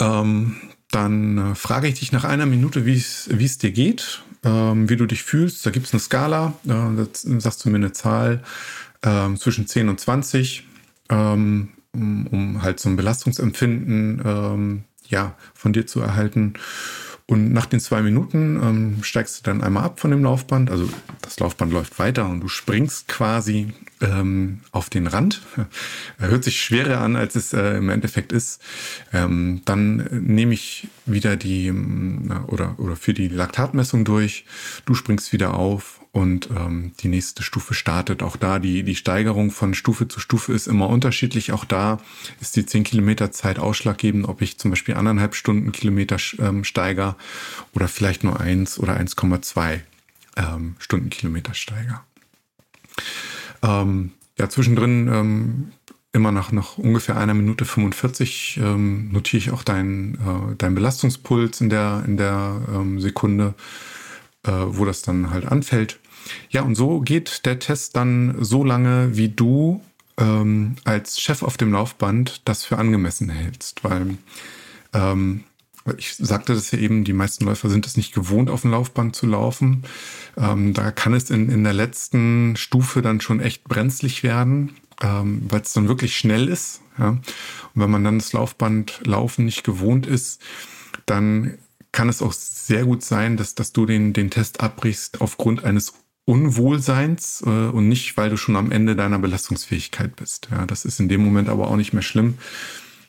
[0.00, 0.56] Ähm,
[0.90, 5.06] dann äh, frage ich dich nach einer Minute, wie es dir geht, ähm, wie du
[5.06, 5.64] dich fühlst.
[5.66, 8.42] Da gibt es eine Skala, äh, da sagst du mir eine Zahl
[9.02, 10.66] äh, zwischen 10 und 20,
[11.10, 16.54] ähm, um, um, halt so ein Belastungsempfinden ähm, ja, von dir zu erhalten.
[17.28, 20.70] Und nach den zwei Minuten ähm, steigst du dann einmal ab von dem Laufband.
[20.70, 20.88] Also
[21.22, 25.42] das Laufband läuft weiter und du springst quasi ähm, auf den Rand.
[26.18, 28.62] Hört sich schwerer an, als es äh, im Endeffekt ist.
[29.12, 34.44] Ähm, dann nehme ich wieder die ähm, oder, oder für die Laktatmessung durch.
[34.84, 38.22] Du springst wieder auf und ähm, die nächste Stufe startet.
[38.22, 41.52] Auch da die, die Steigerung von Stufe zu Stufe ist immer unterschiedlich.
[41.52, 41.98] Auch da
[42.40, 47.16] ist die 10 Kilometer Zeit ausschlaggebend, ob ich zum Beispiel anderthalb Stunden Kilometer ähm, steiger
[47.74, 49.80] oder vielleicht nur eins oder 1,2
[50.36, 52.04] ähm, Stundenkilometer steiger.
[53.62, 55.72] Ähm, ja, zwischendrin ähm,
[56.16, 61.60] immer nach, nach ungefähr einer Minute 45 ähm, notiere ich auch deinen äh, dein Belastungspuls
[61.60, 63.54] in der, in der ähm, Sekunde,
[64.44, 66.00] äh, wo das dann halt anfällt.
[66.50, 69.82] Ja, und so geht der Test dann so lange, wie du
[70.18, 74.16] ähm, als Chef auf dem Laufband das für angemessen hältst, weil
[74.92, 75.44] ähm,
[75.98, 79.14] ich sagte das ja eben, die meisten Läufer sind es nicht gewohnt, auf dem Laufband
[79.14, 79.84] zu laufen.
[80.36, 85.42] Ähm, da kann es in, in der letzten Stufe dann schon echt brenzlig werden, ähm,
[85.48, 86.80] weil es dann wirklich schnell ist.
[86.98, 87.10] Ja?
[87.10, 87.22] Und
[87.74, 90.40] wenn man dann das Laufband laufen nicht gewohnt ist,
[91.06, 91.58] dann
[91.92, 95.94] kann es auch sehr gut sein, dass, dass du den, den Test abbrichst aufgrund eines
[96.26, 100.48] Unwohlseins äh, und nicht, weil du schon am Ende deiner Belastungsfähigkeit bist.
[100.50, 102.38] Ja, das ist in dem Moment aber auch nicht mehr schlimm,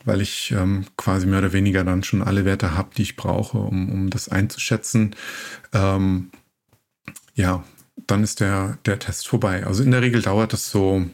[0.05, 3.57] weil ich ähm, quasi mehr oder weniger dann schon alle Werte habe, die ich brauche,
[3.57, 5.15] um, um das einzuschätzen.
[5.73, 6.29] Ähm,
[7.33, 7.63] ja,
[8.05, 9.65] dann ist der, der Test vorbei.
[9.65, 11.05] Also in der Regel dauert das so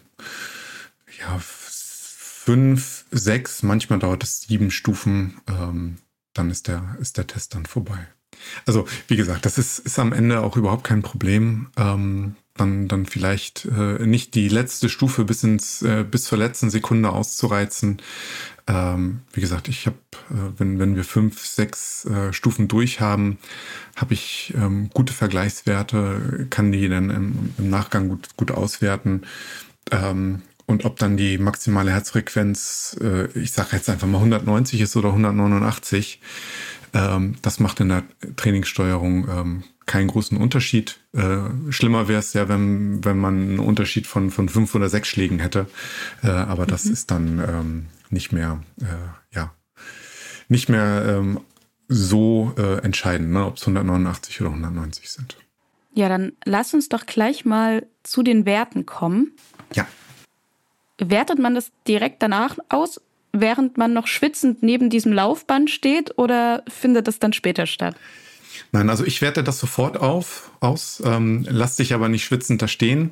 [1.19, 5.41] ja, fünf, sechs, manchmal dauert es sieben Stufen.
[5.47, 5.97] Ähm,
[6.33, 8.07] dann ist der, ist der Test dann vorbei.
[8.65, 11.67] Also, wie gesagt, das ist, ist am Ende auch überhaupt kein Problem.
[11.77, 16.69] Ähm, dann, dann vielleicht äh, nicht die letzte Stufe bis ins, äh, bis zur letzten
[16.69, 18.01] Sekunde auszureizen.
[18.67, 19.97] Ähm, wie gesagt, ich habe,
[20.29, 23.37] äh, wenn, wenn wir fünf, sechs äh, Stufen durch haben,
[23.95, 29.23] habe ich ähm, gute Vergleichswerte, kann die dann im, im Nachgang gut, gut auswerten.
[29.91, 34.95] Ähm, und ob dann die maximale Herzfrequenz, äh, ich sage jetzt einfach mal 190 ist
[34.95, 36.21] oder 189,
[36.93, 38.03] ähm, das macht in der
[38.35, 40.99] Trainingssteuerung ähm, keinen großen Unterschied.
[41.13, 45.07] Äh, schlimmer wäre es ja, wenn, wenn man einen Unterschied von, von fünf oder sechs
[45.07, 45.67] Schlägen hätte.
[46.23, 46.93] Äh, aber das mhm.
[46.93, 49.53] ist dann ähm, nicht mehr, äh, ja,
[50.47, 51.39] nicht mehr ähm,
[51.87, 55.37] so äh, entscheidend, ne, ob es 189 oder 190 sind.
[55.93, 59.33] Ja, dann lass uns doch gleich mal zu den Werten kommen.
[59.73, 59.87] Ja.
[60.97, 62.99] Wertet man das direkt danach aus
[63.33, 67.95] während man noch schwitzend neben diesem Laufband steht oder findet das dann später statt?
[68.71, 72.67] Nein, also ich werte das sofort auf, aus, ähm, lass dich aber nicht schwitzend da
[72.67, 73.11] stehen,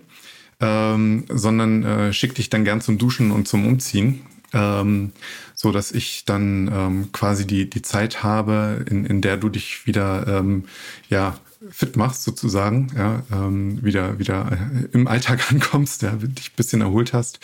[0.59, 4.21] ähm, sondern äh, schick dich dann gern zum Duschen und zum Umziehen,
[4.53, 5.11] ähm,
[5.55, 9.87] so dass ich dann ähm, quasi die, die Zeit habe, in, in der du dich
[9.87, 10.65] wieder ähm,
[11.09, 11.35] ja,
[11.69, 16.81] fit machst sozusagen, ja, ähm, wieder, wieder äh, im Alltag ankommst, ja, dich ein bisschen
[16.81, 17.39] erholt hast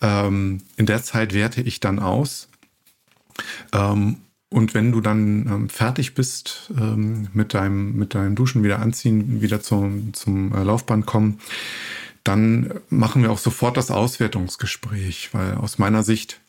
[0.00, 2.48] ähm, in der Zeit werte ich dann aus.
[3.72, 8.78] Ähm, und wenn du dann ähm, fertig bist ähm, mit, deinem, mit deinem Duschen, wieder
[8.78, 11.40] anziehen, wieder zum, zum äh, Laufband kommen,
[12.24, 16.40] dann machen wir auch sofort das Auswertungsgespräch, weil aus meiner Sicht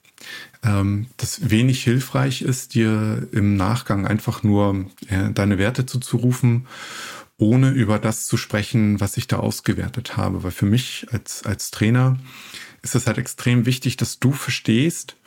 [0.63, 6.67] ähm, das wenig hilfreich ist, dir im Nachgang einfach nur äh, deine Werte zuzurufen,
[7.37, 10.43] ohne über das zu sprechen, was ich da ausgewertet habe.
[10.43, 12.17] Weil für mich als, als Trainer
[12.81, 15.17] ist es halt extrem wichtig, dass du verstehst,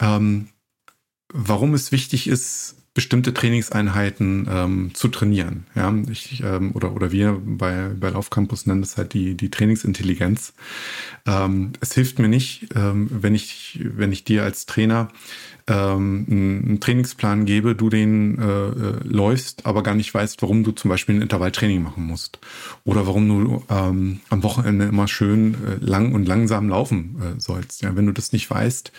[0.00, 0.48] ähm,
[1.32, 5.66] warum es wichtig ist, bestimmte Trainingseinheiten ähm, zu trainieren.
[5.76, 10.54] Ja, ich, ähm, oder, oder wir bei, bei Laufcampus nennen das halt die, die Trainingsintelligenz.
[11.24, 15.08] Ähm, es hilft mir nicht, ähm, wenn, ich, wenn ich dir als Trainer
[15.68, 20.72] ähm, einen Trainingsplan gebe, du den äh, äh, läufst, aber gar nicht weißt, warum du
[20.72, 22.40] zum Beispiel ein Intervalltraining machen musst.
[22.82, 27.82] Oder warum du ähm, am Wochenende immer schön äh, lang und langsam laufen äh, sollst.
[27.82, 28.90] Ja, wenn du das nicht weißt,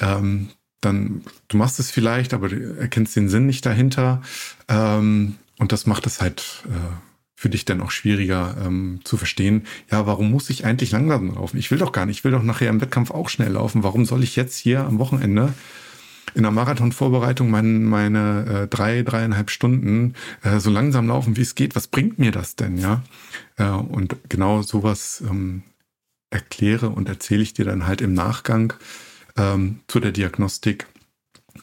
[0.00, 0.48] ähm,
[0.82, 4.20] dann du machst es vielleicht, aber du erkennst den Sinn nicht dahinter.
[4.68, 6.94] Ähm, und das macht es halt äh,
[7.34, 9.66] für dich dann auch schwieriger ähm, zu verstehen.
[9.90, 11.56] Ja, warum muss ich eigentlich langsam laufen?
[11.58, 13.82] Ich will doch gar nicht, ich will doch nachher im Wettkampf auch schnell laufen.
[13.82, 15.52] Warum soll ich jetzt hier am Wochenende
[16.34, 21.54] in der Marathonvorbereitung meine, meine äh, drei, dreieinhalb Stunden äh, so langsam laufen, wie es
[21.54, 21.74] geht?
[21.74, 23.02] Was bringt mir das denn, ja?
[23.56, 25.62] Äh, und genau sowas ähm,
[26.30, 28.74] erkläre und erzähle ich dir dann halt im Nachgang
[29.36, 30.86] ähm, zu der Diagnostik,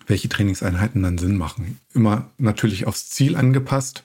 [0.08, 1.80] welche Trainingseinheiten dann Sinn machen.
[1.94, 4.04] Immer natürlich aufs Ziel angepasst.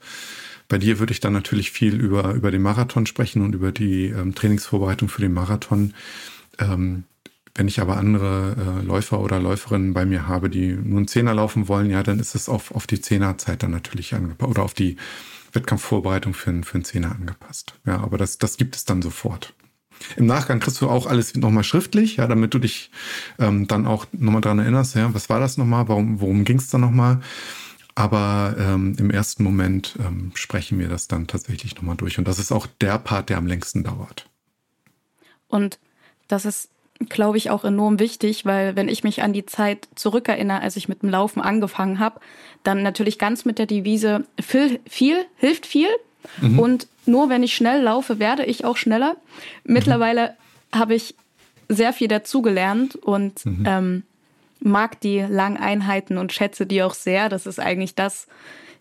[0.69, 4.07] Bei dir würde ich dann natürlich viel über, über den Marathon sprechen und über die
[4.07, 5.95] ähm, Trainingsvorbereitung für den Marathon.
[6.59, 7.05] Ähm,
[7.55, 11.35] wenn ich aber andere äh, Läufer oder Läuferinnen bei mir habe, die nur einen Zehner
[11.35, 14.75] laufen wollen, ja, dann ist es auf, auf die Zehnerzeit dann natürlich angepasst oder auf
[14.75, 14.97] die
[15.53, 17.75] Wettkampfvorbereitung für, für einen Zehner angepasst.
[17.87, 19.55] Ja, aber das, das gibt es dann sofort.
[20.17, 22.91] Im Nachgang kriegst du auch alles nochmal schriftlich, ja, damit du dich
[23.39, 26.71] ähm, dann auch nochmal dran erinnerst, ja, was war das nochmal, warum, worum ging es
[26.71, 27.21] da nochmal?
[27.95, 32.19] Aber ähm, im ersten Moment ähm, sprechen wir das dann tatsächlich nochmal durch.
[32.19, 34.29] Und das ist auch der Part, der am längsten dauert.
[35.47, 35.79] Und
[36.27, 36.71] das ist,
[37.09, 40.89] glaube ich, auch enorm wichtig, weil wenn ich mich an die Zeit zurückerinnere, als ich
[40.89, 42.21] mit dem Laufen angefangen habe,
[42.65, 45.89] dann natürlich ganz mit der Devise viel, viel hilft viel,
[46.41, 46.59] Mhm.
[46.59, 49.17] Und nur wenn ich schnell laufe, werde ich auch schneller.
[49.65, 50.35] Mittlerweile
[50.73, 50.79] mhm.
[50.79, 51.15] habe ich
[51.69, 53.65] sehr viel dazugelernt und mhm.
[53.67, 54.03] ähm,
[54.61, 57.29] mag die langen Einheiten und schätze die auch sehr.
[57.29, 58.27] Das ist eigentlich das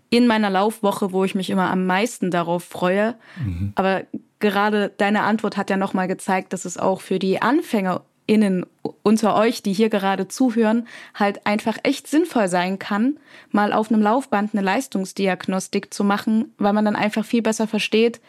[0.09, 3.15] in meiner Laufwoche, wo ich mich immer am meisten darauf freue.
[3.43, 3.73] Mhm.
[3.75, 4.03] Aber
[4.39, 8.65] gerade deine Antwort hat ja nochmal gezeigt, dass es auch für die Anfänger innen
[9.03, 13.17] unter euch, die hier gerade zuhören, halt einfach echt sinnvoll sein kann,
[13.51, 18.21] mal auf einem Laufband eine Leistungsdiagnostik zu machen, weil man dann einfach viel besser versteht,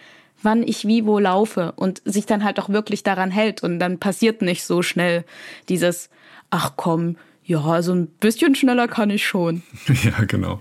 [0.42, 3.98] wann ich wie wo laufe und sich dann halt auch wirklich daran hält und dann
[3.98, 5.24] passiert nicht so schnell
[5.68, 6.10] dieses,
[6.50, 9.62] ach komm, ja, so ein bisschen schneller kann ich schon.
[10.02, 10.60] Ja, genau.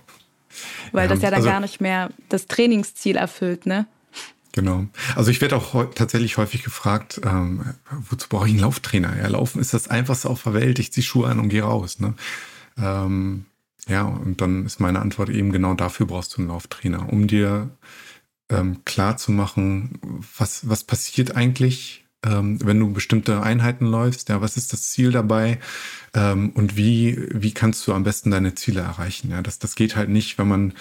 [0.92, 3.88] Weil ja, das ja dann also, gar nicht mehr das Trainingsziel erfüllt, ne?
[4.54, 4.86] Genau.
[5.16, 7.74] Also ich werde auch tatsächlich häufig gefragt, ähm,
[8.10, 9.18] wozu brauche ich einen Lauftrainer?
[9.18, 10.78] Ja, Laufen ist das einfachste auf der Welt.
[10.78, 12.00] Ich ziehe Schuhe an und gehe raus.
[12.00, 12.14] Ne?
[12.78, 13.46] Ähm,
[13.88, 17.72] ja, und dann ist meine Antwort eben genau dafür brauchst du einen Lauftrainer, um dir
[18.50, 20.00] ähm, klar zu machen,
[20.38, 24.30] was, was passiert eigentlich, ähm, wenn du bestimmte Einheiten läufst.
[24.30, 25.60] Ja, was ist das Ziel dabei?
[26.16, 29.32] ähm, und wie, wie kannst du am besten deine Ziele erreichen.
[29.32, 30.74] Ja, das, das geht halt nicht, wenn man,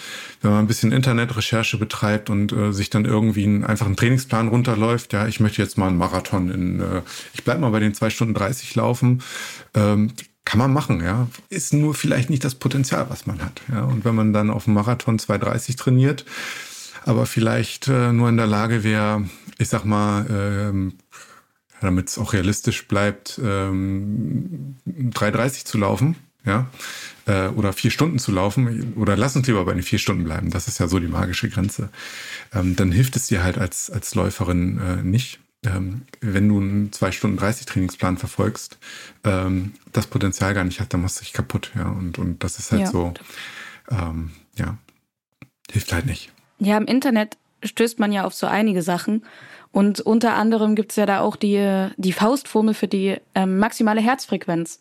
[0.43, 4.49] wenn man ein bisschen Internetrecherche betreibt und äh, sich dann irgendwie einen, einfach einen Trainingsplan
[4.49, 5.13] runterläuft.
[5.13, 7.03] Ja, ich möchte jetzt mal einen Marathon in, äh,
[7.33, 9.23] ich bleib mal bei den zwei Stunden 30 laufen.
[9.75, 10.13] Ähm,
[10.45, 11.29] kann man machen, ja.
[11.49, 13.63] Ist nur vielleicht nicht das Potenzial, was man hat.
[13.71, 16.27] Ja, und wenn man dann auf dem Marathon 230 trainiert,
[17.05, 19.25] aber vielleicht äh, nur in der Lage wäre,
[19.59, 20.95] ich sag mal, ähm,
[21.83, 26.67] damit es auch realistisch bleibt, ähm, 3,30 zu laufen, ja,
[27.27, 30.51] äh, oder vier Stunden zu laufen, oder lass uns lieber bei den vier Stunden bleiben,
[30.51, 31.91] das ist ja so die magische Grenze,
[32.55, 35.41] ähm, dann hilft es dir halt als, als Läuferin äh, nicht.
[35.65, 38.79] Ähm, wenn du einen 2 Stunden 30 Trainingsplan verfolgst,
[39.23, 42.59] ähm, das Potenzial gar nicht hat, dann machst du dich kaputt, ja, und, und das
[42.59, 42.91] ist halt ja.
[42.91, 43.15] so,
[43.89, 44.77] ähm, ja,
[45.71, 46.33] hilft halt nicht.
[46.59, 49.25] Ja, im Internet stößt man ja auf so einige Sachen.
[49.73, 54.01] Und unter anderem gibt es ja da auch die, die Faustformel für die ähm, maximale
[54.01, 54.81] Herzfrequenz.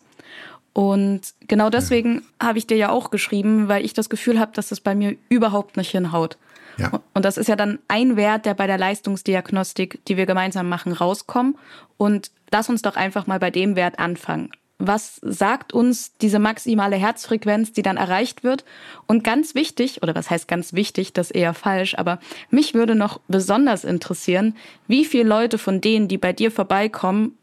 [0.74, 2.48] Und genau deswegen ja.
[2.48, 5.16] habe ich dir ja auch geschrieben, weil ich das Gefühl habe, dass das bei mir
[5.28, 6.36] überhaupt nicht hinhaut.
[6.78, 7.00] Ja.
[7.14, 10.92] Und das ist ja dann ein Wert, der bei der Leistungsdiagnostik, die wir gemeinsam machen,
[10.92, 11.56] rauskommt.
[11.96, 14.50] Und lass uns doch einfach mal bei dem Wert anfangen
[14.84, 18.64] was sagt uns diese maximale Herzfrequenz, die dann erreicht wird.
[19.06, 22.18] Und ganz wichtig, oder was heißt ganz wichtig, das ist eher falsch, aber
[22.50, 24.56] mich würde noch besonders interessieren,
[24.88, 27.38] wie viele Leute von denen, die bei dir vorbeikommen,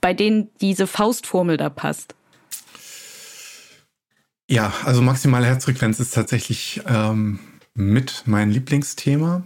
[0.00, 2.16] bei denen diese Faustformel da passt.
[4.50, 7.38] Ja, also maximale Herzfrequenz ist tatsächlich ähm,
[7.74, 9.44] mit mein Lieblingsthema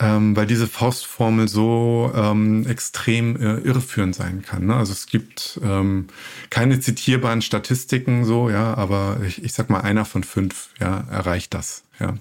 [0.00, 4.66] ähm, weil diese Faustformel so ähm, extrem äh, irreführend sein kann.
[4.66, 4.74] Ne?
[4.74, 6.06] Also es gibt ähm,
[6.48, 11.52] keine zitierbaren Statistiken so, ja, aber ich, ich sag mal, einer von fünf ja, erreicht
[11.52, 11.84] das.
[11.98, 12.14] Ja.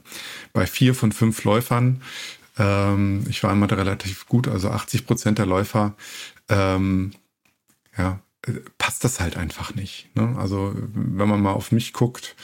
[0.51, 2.01] Bei vier von fünf Läufern,
[2.57, 5.95] ähm, ich war einmal relativ gut, also 80 Prozent der Läufer,
[6.49, 7.11] ähm,
[7.97, 10.09] ja, äh, passt das halt einfach nicht.
[10.15, 10.35] Ne?
[10.37, 12.35] Also wenn man mal auf mich guckt,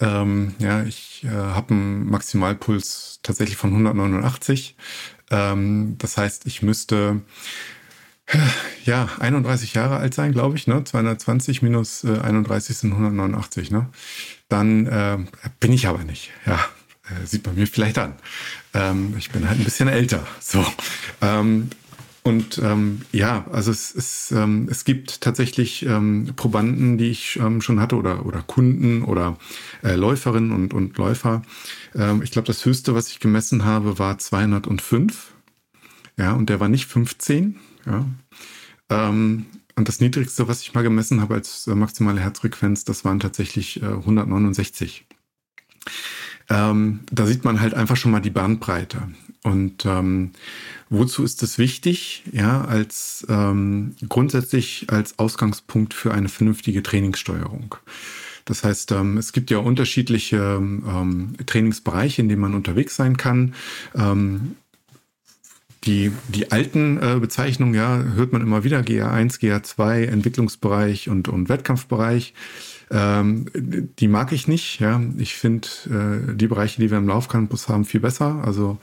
[0.00, 4.76] ähm, ja, ich äh, habe einen Maximalpuls tatsächlich von 189.
[5.30, 7.20] Ähm, das heißt, ich müsste
[8.84, 10.66] ja 31 Jahre alt sein, glaube ich.
[10.66, 10.82] Ne?
[10.84, 13.70] 220 minus äh, 31 sind 189.
[13.70, 13.88] Ne?
[14.48, 15.18] Dann äh,
[15.58, 16.30] bin ich aber nicht.
[16.46, 16.58] Ja,
[17.04, 18.14] äh, sieht man mir vielleicht an.
[18.74, 20.26] Ähm, ich bin halt ein bisschen älter.
[20.40, 20.64] So.
[21.20, 21.70] Ähm,
[22.22, 27.62] und ähm, ja, also es, es, ähm, es gibt tatsächlich ähm, Probanden, die ich ähm,
[27.62, 29.38] schon hatte oder, oder Kunden oder
[29.82, 31.42] äh, Läuferinnen und, und Läufer.
[31.94, 35.32] Ähm, ich glaube, das höchste, was ich gemessen habe, war 205.
[36.18, 37.58] Ja, und der war nicht 15.
[37.86, 38.04] Ja.
[38.90, 39.46] Ähm,
[39.76, 43.82] und das niedrigste, was ich mal gemessen habe als äh, maximale Herzfrequenz, das waren tatsächlich
[43.82, 45.06] äh, 169.
[46.50, 49.02] Ähm, da sieht man halt einfach schon mal die Bandbreite.
[49.42, 50.32] Und ähm,
[50.90, 52.24] wozu ist das wichtig?
[52.32, 57.76] Ja, als ähm, grundsätzlich als Ausgangspunkt für eine vernünftige Trainingssteuerung.
[58.44, 63.54] Das heißt, ähm, es gibt ja unterschiedliche ähm, Trainingsbereiche, in denen man unterwegs sein kann.
[65.86, 71.28] Ähm, die, die alten äh, Bezeichnungen, ja, hört man immer wieder, GA1, GA2, Entwicklungsbereich und,
[71.28, 72.34] und Wettkampfbereich.
[72.90, 75.00] Ähm, die mag ich nicht, ja.
[75.16, 78.42] Ich finde äh, die Bereiche, die wir im Laufcampus haben, viel besser.
[78.44, 78.78] Also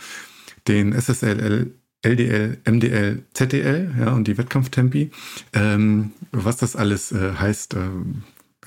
[0.67, 1.71] den SSL,
[2.01, 5.11] LDL, MDL, ZDL, ja, und die Wettkampftempi.
[5.53, 7.89] Ähm, was das alles äh, heißt, äh,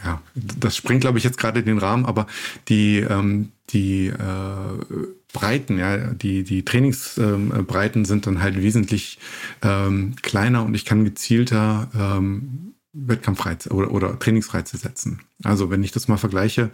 [0.04, 2.26] ja, das springt, glaube ich, jetzt gerade den Rahmen, aber
[2.68, 9.18] die, ähm, die äh, Breiten, ja, die, die Trainingsbreiten ähm, sind dann halt wesentlich
[9.62, 15.20] ähm, kleiner und ich kann gezielter ähm, Wettkampfreize oder, oder Trainingsreize setzen.
[15.44, 16.70] Also wenn ich das mal vergleiche,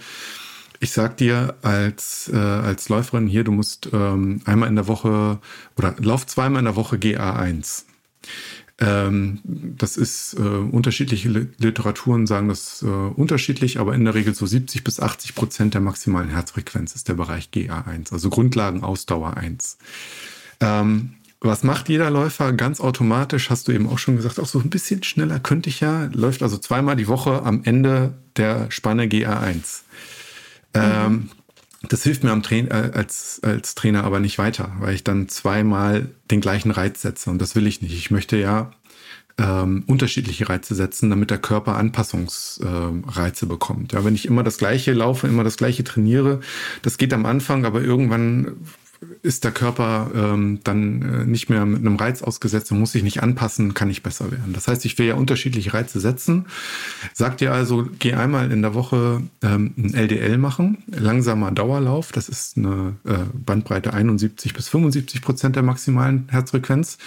[0.80, 5.38] ich sag dir als, äh, als Läuferin hier, du musst ähm, einmal in der Woche
[5.76, 7.84] oder lauf zweimal in der Woche GA1.
[8.78, 14.44] Ähm, das ist äh, unterschiedliche Literaturen sagen das äh, unterschiedlich, aber in der Regel so
[14.44, 19.78] 70 bis 80 Prozent der maximalen Herzfrequenz ist der Bereich GA1, also Grundlagenausdauer 1.
[20.60, 23.50] Ähm, was macht jeder Läufer ganz automatisch?
[23.50, 26.08] Hast du eben auch schon gesagt, auch so ein bisschen schneller könnte ich ja.
[26.12, 29.82] Läuft also zweimal die Woche am Ende der Spanne GA1.
[30.74, 31.30] Ähm, mhm.
[31.88, 35.28] Das hilft mir am Tra äh, als, als Trainer aber nicht weiter, weil ich dann
[35.28, 37.94] zweimal den gleichen Reiz setze und das will ich nicht.
[37.94, 38.72] Ich möchte ja
[39.38, 43.92] ähm, unterschiedliche Reize setzen, damit der Körper Anpassungsreize äh, bekommt.
[43.92, 46.40] Ja, wenn ich immer das Gleiche laufe, immer das Gleiche trainiere,
[46.82, 48.56] das geht am Anfang, aber irgendwann
[49.22, 53.02] ist der Körper ähm, dann äh, nicht mehr mit einem Reiz ausgesetzt und muss sich
[53.02, 54.52] nicht anpassen, kann ich besser werden.
[54.52, 56.46] Das heißt, ich will ja unterschiedliche Reize setzen.
[57.12, 62.28] Sagt ihr also, geh einmal in der Woche ähm, ein LDL machen, langsamer Dauerlauf, das
[62.28, 66.98] ist eine äh, Bandbreite 71 bis 75 Prozent der maximalen Herzfrequenz.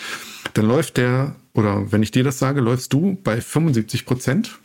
[0.54, 4.60] Dann läuft der, oder wenn ich dir das sage, läufst du bei 75 Prozent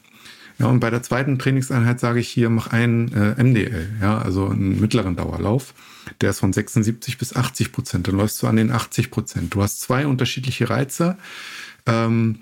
[0.58, 4.48] ja, und bei der zweiten Trainingseinheit sage ich hier, mach einen äh, MDL, ja, also
[4.48, 5.74] einen mittleren Dauerlauf.
[6.20, 8.08] Der ist von 76 bis 80 Prozent.
[8.08, 9.54] Dann läufst du an den 80 Prozent.
[9.54, 11.16] Du hast zwei unterschiedliche Reize,
[11.86, 12.40] ähm,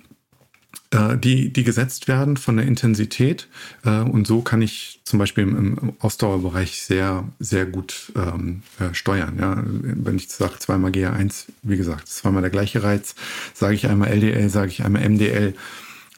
[0.91, 3.49] äh, die, die gesetzt werden von der Intensität.
[3.85, 8.93] Äh, und so kann ich zum Beispiel im, im Ausdauerbereich sehr, sehr gut ähm, äh,
[8.93, 9.39] steuern.
[9.39, 9.63] Ja.
[9.65, 13.15] Wenn ich sage zweimal GA1, wie gesagt, zweimal der gleiche Reiz,
[13.55, 15.55] sage ich einmal LDL, sage ich einmal MDL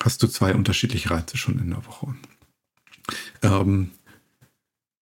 [0.05, 2.15] hast du zwei unterschiedliche Reize schon in der Woche.
[3.43, 3.91] Ähm,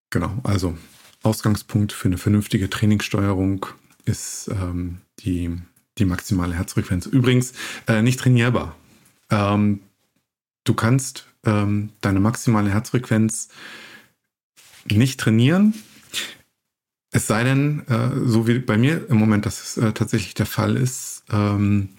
[0.09, 0.77] genau, also
[1.23, 3.65] Ausgangspunkt für eine vernünftige Trainingssteuerung
[4.05, 5.57] ist ähm, die,
[5.97, 7.05] die maximale Herzfrequenz.
[7.05, 7.53] Übrigens
[7.87, 8.75] äh, nicht trainierbar.
[9.29, 9.81] Ähm,
[10.63, 13.49] du kannst ähm, deine maximale Herzfrequenz
[14.89, 15.73] nicht trainieren.
[17.11, 20.77] Es sei denn, äh, so wie bei mir im Moment das äh, tatsächlich der Fall
[20.77, 21.89] ist, ähm,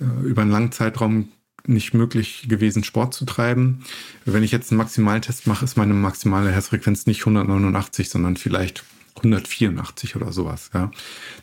[0.00, 1.28] äh, über einen langen Zeitraum
[1.66, 3.84] nicht möglich gewesen, Sport zu treiben.
[4.24, 8.84] Wenn ich jetzt einen Maximaltest mache, ist meine maximale Herzfrequenz nicht 189, sondern vielleicht
[9.16, 10.70] 184 oder sowas.
[10.74, 10.90] Ja.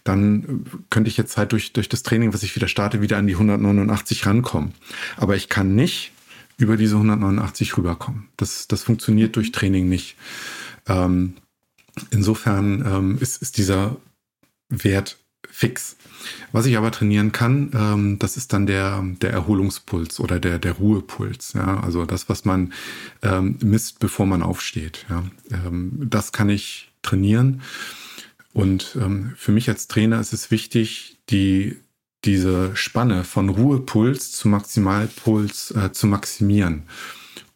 [0.04, 3.28] Dann könnte ich jetzt halt durch, durch das Training, was ich wieder starte, wieder an
[3.28, 4.74] die 189 rankommen.
[5.18, 6.12] Aber ich kann nicht
[6.58, 8.28] über diese 189 rüberkommen.
[8.38, 10.16] Das, das funktioniert durch Training nicht.
[10.88, 11.34] Ähm,
[12.12, 13.98] insofern ähm, ist, ist dieser
[14.70, 15.18] Wert
[15.62, 15.96] fix.
[16.52, 20.74] Was ich aber trainieren kann, ähm, das ist dann der, der Erholungspuls oder der, der
[20.74, 21.54] Ruhepuls.
[21.54, 21.80] Ja?
[21.82, 22.74] Also das, was man
[23.22, 25.06] ähm, misst, bevor man aufsteht.
[25.10, 25.24] Ja?
[25.52, 27.62] Ähm, das kann ich trainieren.
[28.54, 31.78] Und ähm, für mich als Trainer ist es wichtig, die,
[32.26, 36.84] diese Spanne von Ruhepuls zu Maximalpuls äh, zu maximieren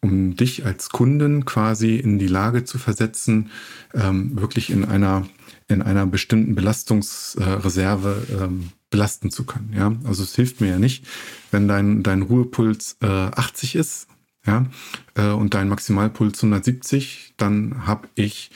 [0.00, 3.50] um dich als Kunden quasi in die Lage zu versetzen,
[3.94, 5.26] ähm, wirklich in einer
[5.68, 9.72] in einer bestimmten Belastungsreserve ähm, belasten zu können.
[9.76, 9.96] Ja?
[10.04, 11.04] Also es hilft mir ja nicht,
[11.50, 14.06] wenn dein, dein Ruhepuls äh, 80 ist
[14.46, 14.66] ja,
[15.14, 18.50] äh, und dein Maximalpuls 170, dann habe ich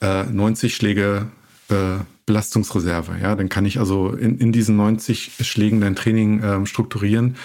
[0.00, 1.26] äh, 90 Schläge
[1.68, 3.18] äh, Belastungsreserve.
[3.20, 7.36] Ja, dann kann ich also in, in diesen 90 Schlägen dein Training ähm, strukturieren.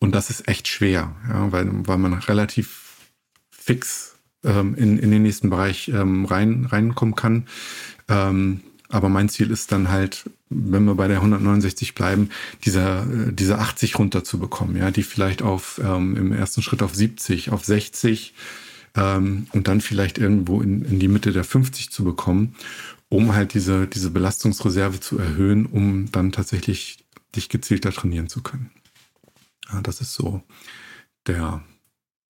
[0.00, 2.96] Und das ist echt schwer, ja, weil, weil man relativ
[3.50, 7.46] fix ähm, in, in den nächsten Bereich ähm, rein, reinkommen kann.
[8.08, 12.30] Ähm, aber mein Ziel ist dann halt, wenn wir bei der 169 bleiben,
[12.64, 17.50] diese, äh, diese 80 runterzubekommen, ja, die vielleicht auf ähm, im ersten Schritt auf 70,
[17.50, 18.34] auf 60
[18.96, 22.56] ähm, und dann vielleicht irgendwo in, in die Mitte der 50 zu bekommen,
[23.10, 27.04] um halt diese, diese Belastungsreserve zu erhöhen, um dann tatsächlich
[27.36, 28.70] dich gezielter trainieren zu können.
[29.72, 30.42] Ja, das ist so
[31.26, 31.62] der,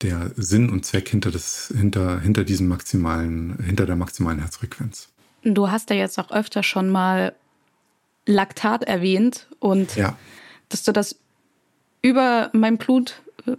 [0.03, 5.09] der Sinn und Zweck hinter, das, hinter, hinter diesem maximalen, hinter der maximalen Herzfrequenz.
[5.43, 7.35] Du hast ja jetzt auch öfter schon mal
[8.27, 10.17] Laktat erwähnt und ja.
[10.69, 11.17] dass du das
[12.03, 13.57] über mein Blut äh,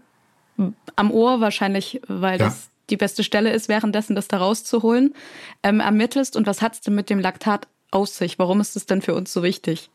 [0.95, 2.45] am Ohr wahrscheinlich, weil ja.
[2.45, 5.15] das die beste Stelle ist, währenddessen das da rauszuholen,
[5.63, 6.35] ähm, ermittelst.
[6.35, 8.37] Und was hat es denn mit dem Laktat aus sich?
[8.37, 9.89] Warum ist es denn für uns so wichtig?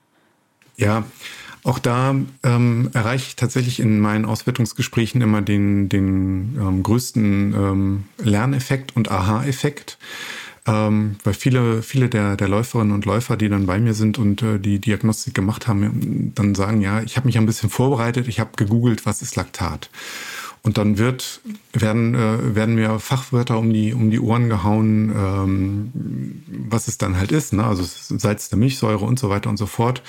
[0.77, 1.05] Ja,
[1.66, 2.14] auch da
[2.45, 9.11] ähm, erreiche ich tatsächlich in meinen Auswertungsgesprächen immer den, den ähm, größten ähm, Lerneffekt und
[9.11, 9.99] Aha-Effekt.
[10.68, 14.43] Ähm, weil viele, viele der, der Läuferinnen und Läufer, die dann bei mir sind und
[14.43, 18.39] äh, die Diagnostik gemacht haben, dann sagen, ja, ich habe mich ein bisschen vorbereitet, ich
[18.39, 19.91] habe gegoogelt, was ist Laktat.
[20.62, 21.41] Und dann wird,
[21.72, 27.16] werden, äh, werden mir Fachwörter um die, um die Ohren gehauen, ähm, was es dann
[27.16, 27.64] halt ist, ne?
[27.64, 30.03] also Salz der Milchsäure und so weiter und so fort.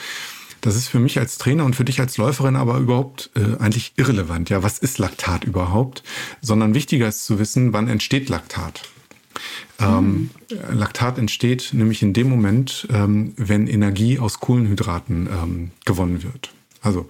[0.62, 3.94] Das ist für mich als Trainer und für dich als Läuferin aber überhaupt äh, eigentlich
[3.96, 4.50] irrelevant.
[4.50, 6.04] Ja, was ist Laktat überhaupt?
[6.42, 8.90] Sondern wichtiger ist zu wissen, wann entsteht Laktat.
[9.80, 10.32] Ähm,
[10.72, 16.52] Laktat entsteht nämlich in dem Moment, ähm, wenn Energie aus Kohlenhydraten ähm, gewonnen wird.
[16.82, 17.08] Also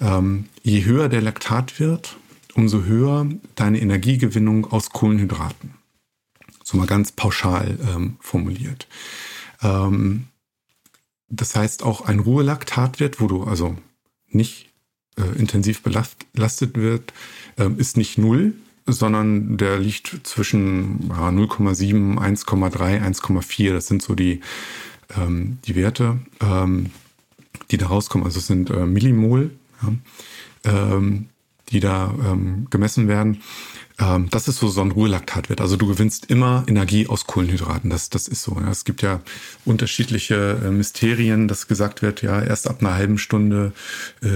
[0.00, 2.16] ähm, je höher der Laktat wird,
[2.54, 3.26] umso höher
[3.56, 5.74] deine Energiegewinnung aus Kohlenhydraten.
[6.62, 8.86] So mal ganz pauschal ähm, formuliert.
[9.62, 10.26] Ähm,
[11.28, 13.76] das heißt auch ein Ruhelaktatwert, wo du also
[14.28, 14.70] nicht
[15.16, 17.12] äh, intensiv belastet wird,
[17.76, 18.54] ist nicht null,
[18.86, 23.72] sondern der liegt zwischen ja, 0,7, 1,3, 1,4.
[23.72, 24.40] Das sind so die,
[25.16, 26.90] ähm, die Werte, ähm,
[27.70, 28.26] die da rauskommen.
[28.26, 29.50] Also es sind äh, Millimol,
[29.82, 29.92] ja,
[30.64, 31.26] ähm,
[31.70, 33.42] die da ähm, gemessen werden.
[34.00, 35.60] Ähm, das ist so, so ein Ruhelaktatwert.
[35.60, 37.90] Also du gewinnst immer Energie aus Kohlenhydraten.
[37.90, 38.56] Das, das ist so.
[38.60, 38.70] Ja.
[38.70, 39.20] Es gibt ja
[39.64, 43.72] unterschiedliche äh, Mysterien, dass gesagt wird, ja, erst ab einer halben Stunde
[44.22, 44.28] äh,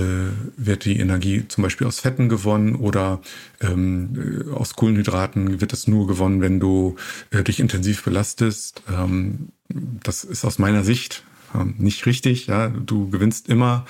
[0.56, 3.20] wird die Energie zum Beispiel aus Fetten gewonnen oder
[3.60, 6.96] ähm, äh, aus Kohlenhydraten wird es nur gewonnen, wenn du
[7.30, 8.82] äh, dich intensiv belastest.
[8.92, 11.22] Ähm, das ist aus meiner Sicht
[11.54, 12.46] ähm, nicht richtig.
[12.46, 13.84] Ja, du gewinnst immer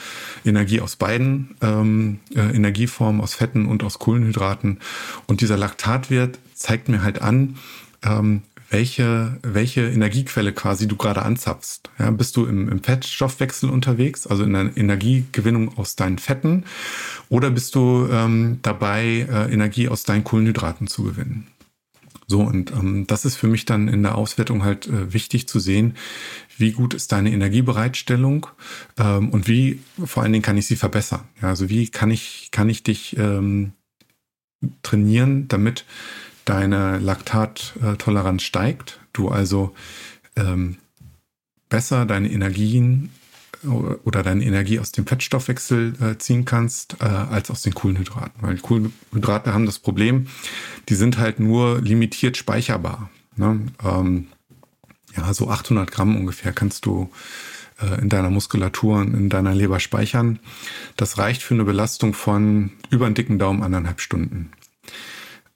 [0.45, 4.79] Energie aus beiden ähm, äh, Energieformen, aus Fetten und aus Kohlenhydraten.
[5.27, 7.57] Und dieser Laktatwert zeigt mir halt an,
[8.05, 8.43] ähm,
[8.73, 11.91] welche, welche Energiequelle quasi du gerade anzapfst.
[11.99, 16.65] Ja, bist du im, im Fettstoffwechsel unterwegs, also in der Energiegewinnung aus deinen Fetten,
[17.29, 21.47] oder bist du ähm, dabei, äh, Energie aus deinen Kohlenhydraten zu gewinnen?
[22.33, 25.61] So, und ähm, das ist für mich dann in der Auswertung halt äh, wichtig zu
[25.61, 25.97] sehen,
[26.57, 28.47] wie gut ist deine Energiebereitstellung
[28.97, 31.29] ähm, und wie vor allen Dingen kann ich sie verbessern.
[31.43, 33.73] Ja, also wie kann ich, kann ich dich ähm,
[34.83, 35.85] trainieren, damit
[36.47, 39.75] deine Laktattoleranz steigt, du also
[40.35, 40.79] ähm,
[41.69, 43.11] besser deine Energien
[43.65, 48.43] oder deine Energie aus dem Fettstoffwechsel äh, ziehen kannst, äh, als aus den Kohlenhydraten.
[48.43, 50.27] Weil Kohlenhydrate haben das Problem,
[50.89, 53.11] die sind halt nur limitiert speicherbar.
[53.37, 53.67] Ne?
[53.85, 54.27] Ähm,
[55.17, 57.11] ja, so 800 Gramm ungefähr kannst du
[57.81, 60.39] äh, in deiner Muskulatur und in deiner Leber speichern.
[60.97, 64.51] Das reicht für eine Belastung von über einen dicken Daumen anderthalb Stunden.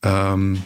[0.03, 0.63] Ähm,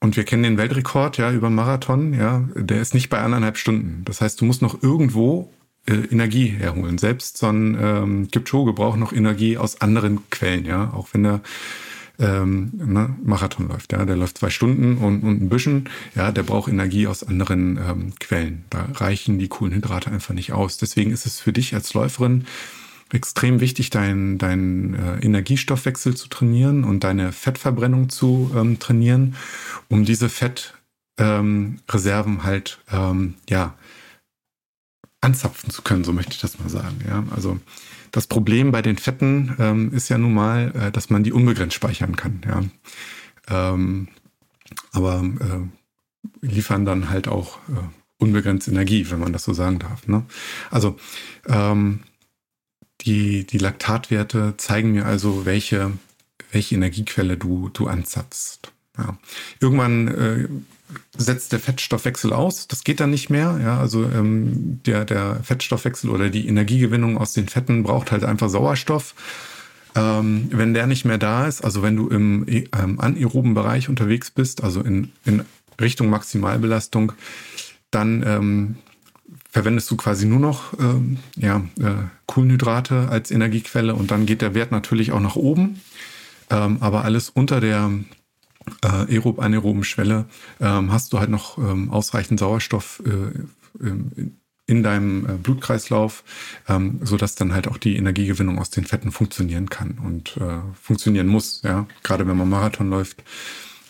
[0.00, 4.02] und wir kennen den Weltrekord, ja, über Marathon, ja, der ist nicht bei anderthalb Stunden.
[4.04, 5.50] Das heißt, du musst noch irgendwo
[5.86, 6.98] Energie herholen.
[6.98, 11.40] Selbst so ein ähm, Kipchoge braucht noch Energie aus anderen Quellen, ja, auch wenn er
[12.18, 16.44] ähm, ne, Marathon läuft, ja, der läuft zwei Stunden und, und ein bisschen, ja, der
[16.44, 18.64] braucht Energie aus anderen ähm, Quellen.
[18.70, 20.78] Da reichen die Kohlenhydrate einfach nicht aus.
[20.78, 22.46] Deswegen ist es für dich als Läuferin
[23.12, 29.34] extrem wichtig, deinen dein, äh, Energiestoffwechsel zu trainieren und deine Fettverbrennung zu ähm, trainieren,
[29.88, 33.74] um diese Fettreserven ähm, halt ähm, ja
[35.24, 36.98] anzapfen zu können, so möchte ich das mal sagen.
[37.06, 37.58] Ja, also
[38.12, 41.74] das Problem bei den Fetten ähm, ist ja nun mal, äh, dass man die unbegrenzt
[41.74, 42.40] speichern kann.
[42.46, 44.08] Ja, ähm,
[44.92, 50.06] aber äh, liefern dann halt auch äh, unbegrenzt Energie, wenn man das so sagen darf.
[50.06, 50.24] Ne?
[50.70, 50.96] Also
[51.46, 52.00] ähm,
[53.02, 55.92] die, die Laktatwerte zeigen mir also, welche,
[56.52, 58.72] welche Energiequelle du, du anzapfst.
[58.96, 59.18] Ja.
[59.60, 60.48] Irgendwann äh,
[61.16, 62.68] setzt der Fettstoffwechsel aus.
[62.68, 63.58] Das geht dann nicht mehr.
[63.62, 68.48] Ja, also ähm, der, der Fettstoffwechsel oder die Energiegewinnung aus den Fetten braucht halt einfach
[68.48, 69.14] Sauerstoff.
[69.96, 74.30] Ähm, wenn der nicht mehr da ist, also wenn du im ähm, anaeroben Bereich unterwegs
[74.30, 75.44] bist, also in, in
[75.80, 77.12] Richtung Maximalbelastung,
[77.90, 78.76] dann ähm,
[79.50, 84.54] verwendest du quasi nur noch ähm, ja, äh, Kohlenhydrate als Energiequelle und dann geht der
[84.54, 85.80] Wert natürlich auch nach oben.
[86.50, 87.90] Ähm, aber alles unter der
[88.82, 90.26] äh, aerob anaeroben Schwelle
[90.60, 93.86] ähm, hast du halt noch ähm, ausreichend Sauerstoff äh,
[94.66, 96.24] in deinem äh, Blutkreislauf,
[96.68, 100.60] ähm, so dass dann halt auch die Energiegewinnung aus den Fetten funktionieren kann und äh,
[100.80, 101.60] funktionieren muss.
[101.62, 103.22] Ja, gerade wenn man Marathon läuft,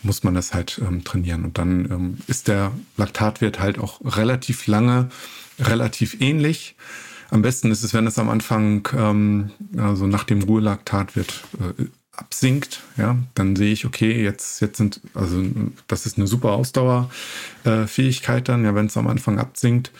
[0.03, 4.67] muss man das halt ähm, trainieren und dann ähm, ist der Laktatwert halt auch relativ
[4.67, 5.09] lange
[5.59, 6.75] relativ ähnlich.
[7.31, 11.85] Am besten ist es, wenn es am Anfang, ähm, also nach dem Ruhelaktatwert äh,
[12.17, 15.43] absinkt, ja, dann sehe ich, okay, jetzt, jetzt sind, also
[15.87, 19.91] das ist eine super Ausdauerfähigkeit dann, ja, wenn es am Anfang absinkt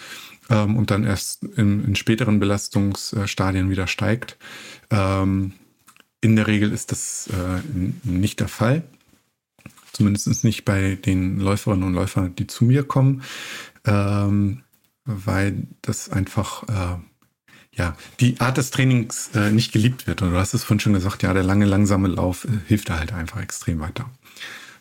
[0.49, 4.37] ähm, und dann erst in, in, späteren Belastungsstadien wieder steigt.
[4.89, 5.53] Ähm,
[6.21, 7.61] in der Regel ist das äh,
[8.03, 8.83] nicht der Fall.
[9.91, 13.23] Zumindest nicht bei den Läuferinnen und Läufern, die zu mir kommen,
[13.85, 14.63] ähm,
[15.05, 16.97] weil das einfach äh,
[17.75, 20.21] ja, die Art des Trainings äh, nicht geliebt wird.
[20.21, 22.99] Und du hast es vorhin schon gesagt, ja, der lange, langsame Lauf äh, hilft da
[22.99, 24.09] halt einfach extrem weiter.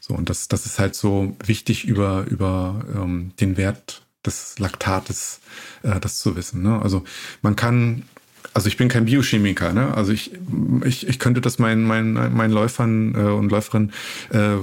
[0.01, 5.41] So, und das, das ist halt so wichtig, über, über ähm, den Wert des Laktates
[5.83, 6.63] äh, das zu wissen.
[6.63, 6.81] Ne?
[6.81, 7.05] Also
[7.43, 8.03] man kann,
[8.53, 9.95] also ich bin kein Biochemiker, ne?
[9.95, 10.33] Also ich,
[10.85, 13.93] ich, ich könnte das meinen, meinen, meinen Läufern äh, und Läuferinnen
[14.31, 14.57] äh,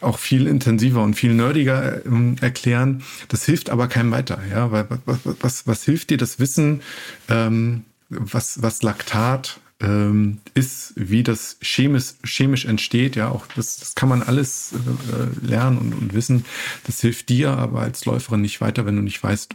[0.00, 3.02] auch viel intensiver und viel nerdiger äh, erklären.
[3.28, 6.82] Das hilft aber keinem weiter, ja, weil was, was, was hilft dir das Wissen,
[7.28, 13.94] ähm, was, was Laktat ähm, ist, wie das chemisch, chemisch entsteht, ja, auch das, das
[13.94, 16.44] kann man alles äh, lernen und, und wissen.
[16.84, 19.54] Das hilft dir aber als Läuferin nicht weiter, wenn du nicht weißt,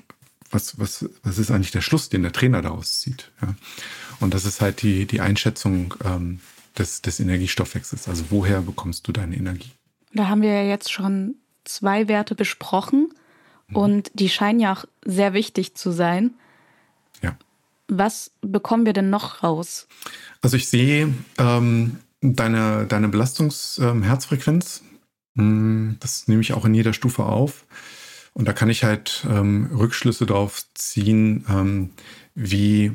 [0.51, 3.31] was, was, was ist eigentlich der Schluss, den der Trainer daraus zieht.
[3.41, 3.55] Ja.
[4.19, 6.39] Und das ist halt die, die Einschätzung ähm,
[6.77, 8.07] des, des Energiestoffwechsels.
[8.07, 9.71] Also woher bekommst du deine Energie?
[10.13, 13.09] Da haben wir ja jetzt schon zwei Werte besprochen
[13.67, 13.75] mhm.
[13.75, 16.31] und die scheinen ja auch sehr wichtig zu sein.
[17.21, 17.37] Ja.
[17.87, 19.87] Was bekommen wir denn noch raus?
[20.41, 24.83] Also ich sehe ähm, deine, deine Belastungsherzfrequenz.
[25.37, 27.65] Ähm, das nehme ich auch in jeder Stufe auf.
[28.33, 31.91] Und da kann ich halt ähm, Rückschlüsse darauf ziehen, ähm,
[32.33, 32.91] wie,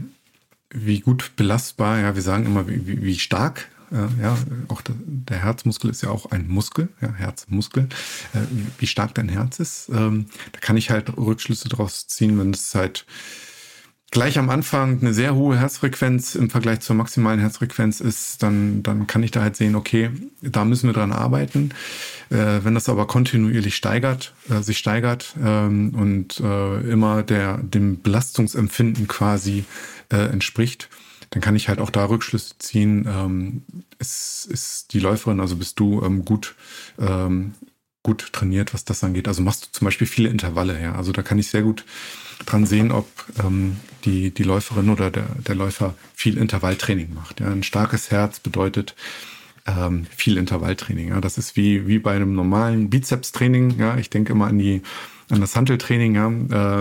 [0.71, 4.37] wie gut belastbar, ja, wir sagen immer, wie, wie stark äh, ja,
[4.69, 7.89] auch der, der, Herzmuskel ist ja auch ein Muskel, ja, Herzmuskel,
[8.35, 8.39] äh,
[8.79, 9.89] wie stark dein Herz ist.
[9.91, 13.07] Ähm, da kann ich halt Rückschlüsse daraus ziehen, wenn es halt
[14.11, 19.07] gleich am Anfang eine sehr hohe Herzfrequenz im Vergleich zur maximalen Herzfrequenz ist, dann, dann
[19.07, 20.11] kann ich da halt sehen, okay,
[20.41, 21.71] da müssen wir dran arbeiten.
[22.31, 28.01] Äh, wenn das aber kontinuierlich steigert, äh, sich steigert ähm, und äh, immer der, dem
[28.01, 29.65] Belastungsempfinden quasi
[30.11, 30.89] äh, entspricht,
[31.31, 33.07] dann kann ich halt auch da Rückschlüsse ziehen.
[33.09, 33.63] Ähm,
[33.99, 36.55] ist, ist die Läuferin, also bist du ähm, gut,
[36.99, 37.55] ähm,
[38.03, 39.29] gut trainiert, was das angeht.
[39.29, 40.95] Also machst du zum Beispiel viele Intervalle, ja.
[40.95, 41.85] Also da kann ich sehr gut
[42.47, 43.07] dran sehen, ob
[43.45, 47.41] ähm, die, die Läuferin oder der, der Läufer viel Intervalltraining macht.
[47.41, 47.49] Ja.
[47.49, 48.95] Ein starkes Herz bedeutet
[49.67, 51.09] ähm, viel Intervalltraining.
[51.09, 51.21] Ja.
[51.21, 53.79] Das ist wie, wie bei einem normalen Bizepstraining.
[53.79, 53.97] Ja.
[53.99, 54.83] Ich denke immer an die
[55.31, 56.31] an das Handeltraining, ja,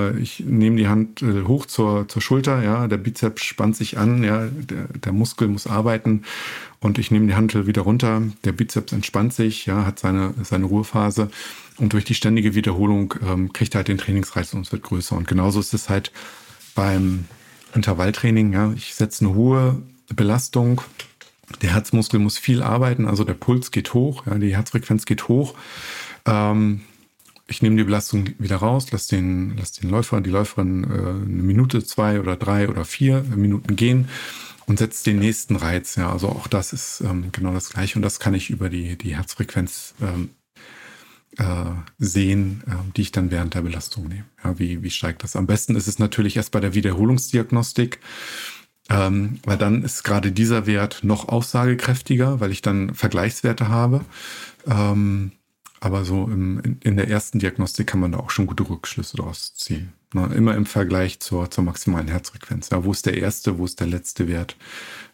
[0.09, 3.97] äh, ich nehme die Hand äh, hoch zur, zur Schulter, ja, der Bizeps spannt sich
[3.97, 6.23] an, ja, der, der Muskel muss arbeiten
[6.79, 10.65] und ich nehme die Hantel wieder runter, der Bizeps entspannt sich, ja, hat seine, seine
[10.65, 11.29] Ruhephase.
[11.77, 15.15] Und durch die ständige Wiederholung ähm, kriegt er halt den Trainingsreiz und es wird größer.
[15.15, 16.11] Und genauso ist es halt
[16.73, 17.25] beim
[17.75, 19.81] Intervalltraining, ja, ich setze eine hohe
[20.15, 20.81] Belastung,
[21.61, 25.53] der Herzmuskel muss viel arbeiten, also der Puls geht hoch, ja, die Herzfrequenz geht hoch.
[26.25, 26.81] Ähm,
[27.47, 31.43] ich nehme die Belastung wieder raus, lass den, lass den Läufer, die Läuferin äh, eine
[31.43, 34.09] Minute, zwei oder drei oder vier Minuten gehen
[34.65, 35.95] und setze den nächsten Reiz.
[35.95, 38.97] Ja, also auch das ist ähm, genau das Gleiche und das kann ich über die,
[38.97, 40.31] die Herzfrequenz ähm,
[41.37, 44.25] äh, sehen, äh, die ich dann während der Belastung nehme.
[44.43, 45.35] Ja, wie, wie steigt das?
[45.35, 47.99] Am besten ist es natürlich erst bei der Wiederholungsdiagnostik.
[48.89, 54.05] Ähm, weil dann ist gerade dieser Wert noch aussagekräftiger, weil ich dann Vergleichswerte habe.
[54.65, 55.33] Ähm,
[55.80, 59.17] aber so im, in, in, der ersten Diagnostik kann man da auch schon gute Rückschlüsse
[59.17, 59.93] daraus ziehen.
[60.13, 62.69] Na, immer im Vergleich zur, zur maximalen Herzfrequenz.
[62.69, 64.55] Ja, wo ist der erste, wo ist der letzte Wert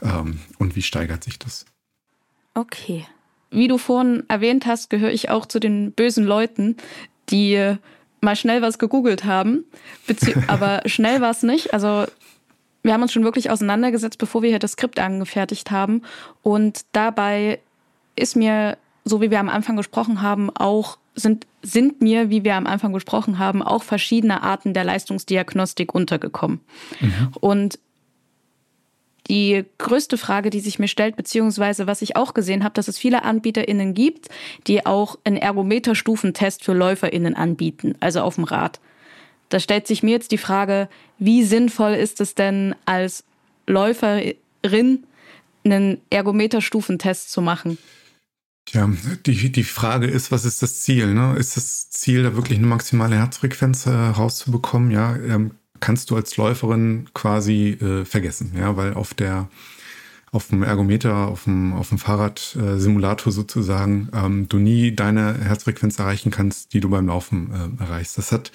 [0.02, 1.66] ähm, und wie steigert sich das?
[2.54, 3.06] Okay.
[3.50, 6.78] Wie du vorhin erwähnt hast, gehöre ich auch zu den bösen Leuten,
[7.30, 7.76] die
[8.22, 9.66] mal schnell was gegoogelt haben.
[10.48, 11.74] aber schnell war es nicht.
[11.74, 12.06] Also
[12.84, 16.04] wir haben uns schon wirklich auseinandergesetzt, bevor wir hier das Skript angefertigt haben.
[16.42, 17.60] Und dabei
[18.16, 22.56] ist mir, so wie wir am Anfang gesprochen haben, auch sind, sind mir, wie wir
[22.56, 26.62] am Anfang gesprochen haben, auch verschiedene Arten der Leistungsdiagnostik untergekommen.
[27.00, 27.30] Mhm.
[27.40, 27.80] Und
[29.28, 32.98] die größte Frage, die sich mir stellt, beziehungsweise was ich auch gesehen habe, dass es
[32.98, 34.28] viele AnbieterInnen gibt,
[34.68, 38.80] die auch einen Ergometerstufentest für LäuferInnen anbieten, also auf dem Rad.
[39.50, 40.90] Da stellt sich mir jetzt die Frage,
[41.20, 43.24] wie sinnvoll ist es denn als
[43.66, 45.06] Läuferin
[45.64, 47.78] einen Ergometerstufentest zu machen?
[48.70, 48.90] Ja,
[49.26, 51.14] die, die Frage ist, was ist das Ziel?
[51.14, 51.36] Ne?
[51.38, 53.86] Ist das Ziel, da wirklich eine maximale Herzfrequenz?
[53.86, 54.14] Äh,
[54.90, 59.50] ja, ähm, kannst du als Läuferin quasi äh, vergessen, ja, weil auf der
[60.34, 66.00] auf dem Ergometer, auf dem, auf dem Fahrradsimulator äh, sozusagen, ähm, du nie deine Herzfrequenz
[66.00, 68.18] erreichen kannst, die du beim Laufen äh, erreichst.
[68.18, 68.52] Das hat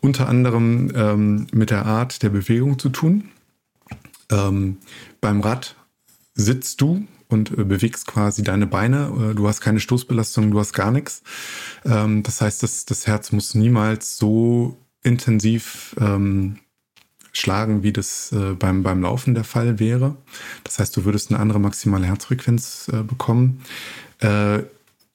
[0.00, 3.30] unter anderem ähm, mit der Art der Bewegung zu tun.
[4.30, 4.76] Ähm,
[5.22, 5.76] beim Rad
[6.34, 9.30] sitzt du und äh, bewegst quasi deine Beine.
[9.32, 11.22] Äh, du hast keine Stoßbelastung, du hast gar nichts.
[11.84, 16.56] Ähm, das heißt, das, das Herz muss niemals so intensiv ähm,
[17.32, 20.16] schlagen, wie das äh, beim, beim Laufen der Fall wäre.
[20.62, 23.60] Das heißt, du würdest eine andere maximale Herzfrequenz äh, bekommen.
[24.20, 24.60] Äh,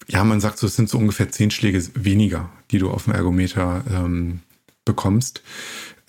[0.07, 3.13] ja, man sagt so, es sind so ungefähr zehn Schläge weniger, die du auf dem
[3.13, 4.41] Ergometer ähm,
[4.86, 5.43] bekommst.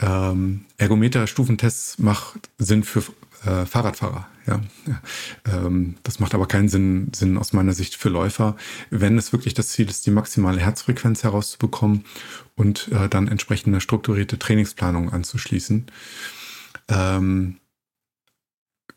[0.00, 3.02] Ähm, Ergometer-Stufentests macht Sinn für
[3.44, 4.26] äh, Fahrradfahrer.
[4.50, 4.60] Ja.
[5.46, 8.56] Ähm, das macht aber keinen Sinn, Sinn aus meiner Sicht für Läufer,
[8.90, 12.04] wenn es wirklich das Ziel ist, die maximale Herzfrequenz herauszubekommen
[12.56, 15.86] und äh, dann entsprechend eine strukturierte Trainingsplanung anzuschließen.
[16.88, 17.56] Ähm,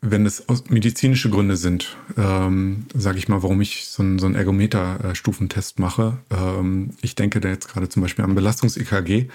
[0.06, 4.34] wenn es medizinische Gründe sind, ähm, sage ich mal, warum ich so einen, so einen
[4.34, 6.18] Ergometer-Stufentest mache.
[6.30, 9.28] Ähm, ich denke da jetzt gerade zum Beispiel am Belastungs-EKG.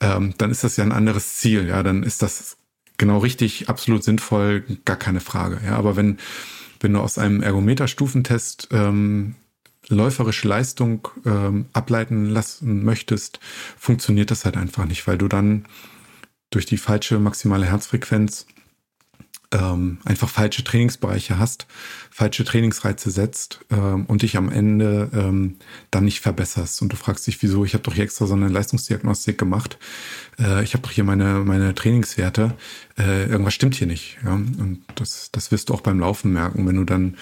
[0.00, 1.66] Ähm, dann ist das ja ein anderes Ziel.
[1.66, 2.58] Ja, dann ist das
[2.98, 5.60] genau richtig, absolut sinnvoll, gar keine Frage.
[5.64, 6.18] Ja, aber wenn,
[6.80, 9.34] wenn du aus einem Ergometer-Stufentest ähm,
[9.88, 13.40] läuferische Leistung ähm, ableiten lassen möchtest,
[13.76, 15.66] funktioniert das halt einfach nicht, weil du dann
[16.50, 18.46] durch die falsche maximale Herzfrequenz
[19.54, 21.66] ähm, einfach falsche Trainingsbereiche hast,
[22.10, 25.56] falsche Trainingsreize setzt ähm, und dich am Ende ähm,
[25.90, 26.82] dann nicht verbesserst.
[26.82, 29.78] Und du fragst dich, wieso, ich habe doch hier extra so eine Leistungsdiagnostik gemacht,
[30.38, 32.54] äh, ich habe doch hier meine, meine Trainingswerte,
[32.98, 34.18] äh, irgendwas stimmt hier nicht.
[34.24, 34.34] Ja?
[34.34, 37.16] Und das, das wirst du auch beim Laufen merken, wenn du dann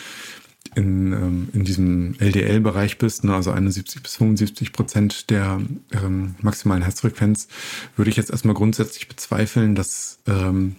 [0.75, 5.61] in, ähm, in diesem LDL-Bereich bist, ne, also 71 bis 75 Prozent der
[5.93, 7.49] ähm, maximalen Herzfrequenz,
[7.97, 10.77] würde ich jetzt erstmal grundsätzlich bezweifeln, dass ähm,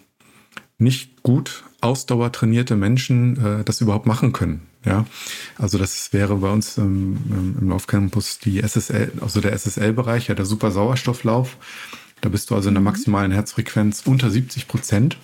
[0.83, 4.61] nicht gut ausdauertrainierte Menschen äh, das überhaupt machen können.
[4.85, 5.05] Ja,
[5.57, 7.17] also das wäre bei uns ähm,
[7.59, 11.57] im Laufcampus die SSL, also der SSL-Bereich, ja, der super Sauerstofflauf.
[12.19, 12.85] Da bist du also in der mhm.
[12.85, 15.17] maximalen Herzfrequenz unter 70 Prozent.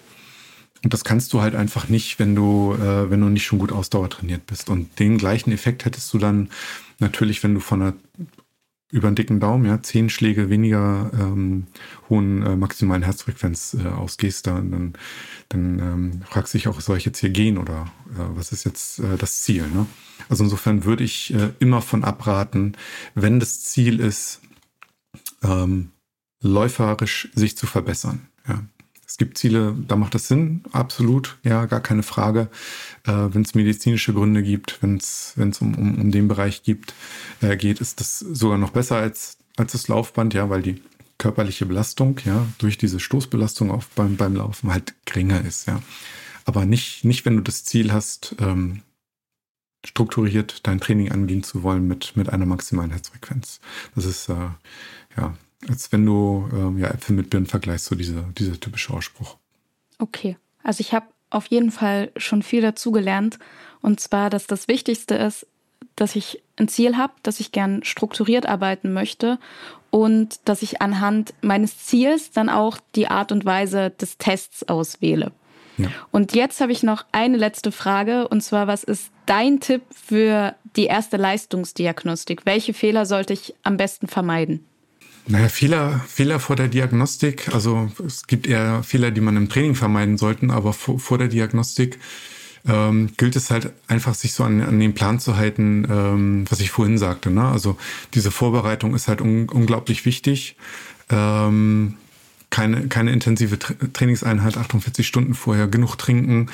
[0.84, 3.74] Und das kannst du halt einfach nicht, wenn du, äh, wenn du nicht schon gut
[3.74, 4.70] ausdauertrainiert bist.
[4.70, 6.50] Und den gleichen Effekt hättest du dann
[7.00, 7.94] natürlich, wenn du von einer
[8.92, 11.68] über den dicken Daumen, ja, zehn Schläge weniger ähm,
[12.10, 14.94] hohen äh, maximalen Herzfrequenz äh, ausgehst, dann, dann,
[15.50, 18.64] dann ähm, fragst du dich auch, soll ich jetzt hier gehen oder äh, was ist
[18.64, 19.68] jetzt äh, das Ziel?
[19.68, 19.86] Ne?
[20.28, 22.76] Also insofern würde ich äh, immer von abraten,
[23.14, 24.42] wenn das Ziel ist,
[25.44, 25.92] ähm,
[26.42, 28.28] läuferisch sich zu verbessern.
[28.48, 28.64] Ja.
[29.10, 32.48] Es gibt Ziele, da macht das Sinn, absolut, ja, gar keine Frage.
[33.08, 36.94] Äh, wenn es medizinische Gründe gibt, wenn es um, um, um den Bereich gibt,
[37.42, 40.84] äh, geht, ist das sogar noch besser als, als das Laufband, ja, weil die
[41.18, 45.82] körperliche Belastung, ja, durch diese Stoßbelastung auf beim, beim Laufen halt geringer ist, ja.
[46.46, 48.84] Aber nicht, nicht, wenn du das Ziel hast, ähm,
[49.84, 53.60] strukturiert dein Training angehen zu wollen mit, mit einer maximalen Herzfrequenz.
[53.96, 54.50] Das ist, äh,
[55.18, 55.34] ja,
[55.68, 59.38] als wenn du ähm, ja, Äpfel mit Birnen vergleichst, so dieser, dieser typische Ausspruch.
[59.98, 63.40] Okay, also ich habe auf jeden Fall schon viel dazu gelernt.
[63.82, 65.48] Und zwar, dass das Wichtigste ist,
[65.96, 69.38] dass ich ein Ziel habe, dass ich gern strukturiert arbeiten möchte
[69.90, 75.32] und dass ich anhand meines Ziels dann auch die Art und Weise des Tests auswähle.
[75.78, 75.88] Ja.
[76.12, 80.56] Und jetzt habe ich noch eine letzte Frage und zwar, was ist dein Tipp für
[80.76, 82.46] die erste Leistungsdiagnostik?
[82.46, 84.66] Welche Fehler sollte ich am besten vermeiden?
[85.28, 87.54] Naja, Fehler, Fehler vor der Diagnostik.
[87.54, 91.28] Also es gibt eher Fehler, die man im Training vermeiden sollte, aber vor, vor der
[91.28, 92.00] Diagnostik
[92.68, 96.60] ähm, gilt es halt einfach, sich so an, an den Plan zu halten, ähm, was
[96.60, 97.30] ich vorhin sagte.
[97.30, 97.48] Ne?
[97.48, 97.78] Also
[98.14, 100.56] diese Vorbereitung ist halt un unglaublich wichtig.
[101.10, 101.96] Ähm,
[102.50, 106.48] keine, keine intensive Tra Trainingseinheit, 48 Stunden vorher, genug trinken,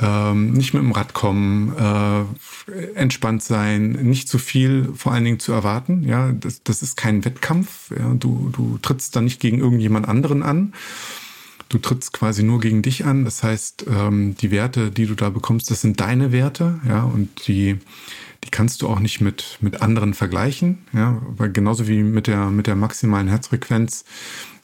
[0.00, 2.24] ähm, nicht mit dem Rad kommen, äh,
[2.94, 6.02] entspannt sein, nicht zu viel vor allen Dingen zu erwarten.
[6.04, 7.90] Ja, das, das ist kein Wettkampf.
[7.90, 10.72] Ja, du, du trittst da nicht gegen irgendjemand anderen an.
[11.68, 13.24] Du trittst quasi nur gegen dich an.
[13.24, 17.46] Das heißt, ähm, die Werte, die du da bekommst, das sind deine Werte, ja, und
[17.46, 17.78] die,
[18.44, 22.46] die kannst du auch nicht mit, mit anderen vergleichen, ja, weil genauso wie mit der,
[22.46, 24.04] mit der maximalen Herzfrequenz,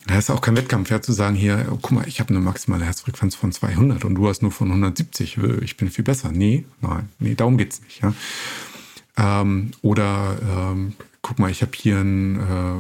[0.07, 2.41] da ist auch kein Wettkampf, ja, zu sagen, hier, oh, guck mal, ich habe eine
[2.41, 6.31] maximale Herzfrequenz von 200 und du hast nur von 170, äh, ich bin viel besser.
[6.33, 8.15] Nee, nein, nee, darum geht's nicht, ja.
[9.19, 10.93] Ähm, oder ähm,
[11.23, 12.75] guck mal, ich habe hier ein äh,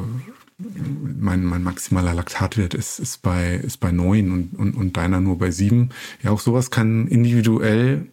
[0.59, 5.39] mein, mein maximaler Laktatwert ist, ist bei, ist bei neun und, und, und deiner nur
[5.39, 5.91] bei sieben.
[6.22, 8.07] Ja, auch sowas kann individuell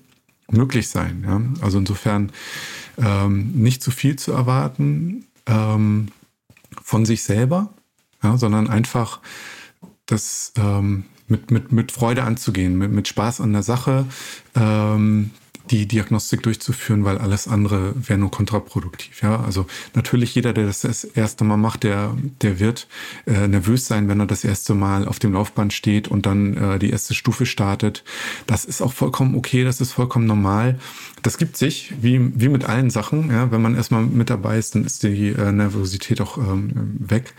[0.52, 1.24] möglich sein.
[1.26, 1.42] Ja?
[1.64, 2.32] Also insofern
[2.98, 6.08] ähm, nicht zu viel zu erwarten ähm,
[6.82, 7.74] von sich selber,
[8.24, 9.20] ja, sondern einfach
[10.06, 14.06] das ähm, mit, mit, mit Freude anzugehen, mit, mit Spaß an der Sache,
[14.56, 15.32] ähm,
[15.72, 19.22] die Diagnostik durchzuführen, weil alles andere wäre nur kontraproduktiv.
[19.22, 22.88] Ja, also natürlich jeder, der das das erste Mal macht, der der wird
[23.26, 26.80] äh, nervös sein, wenn er das erste Mal auf dem Laufband steht und dann äh,
[26.80, 28.04] die erste Stufe startet.
[28.46, 30.80] Das ist auch vollkommen okay, das ist vollkommen normal.
[31.22, 33.32] Das gibt sich wie wie mit allen Sachen.
[33.32, 37.34] Ja, wenn man erstmal mit dabei ist, dann ist die äh, Nervosität auch ähm, weg.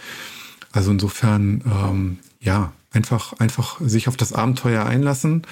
[0.75, 5.47] Also insofern ähm, ja einfach einfach sich auf das Abenteuer einlassen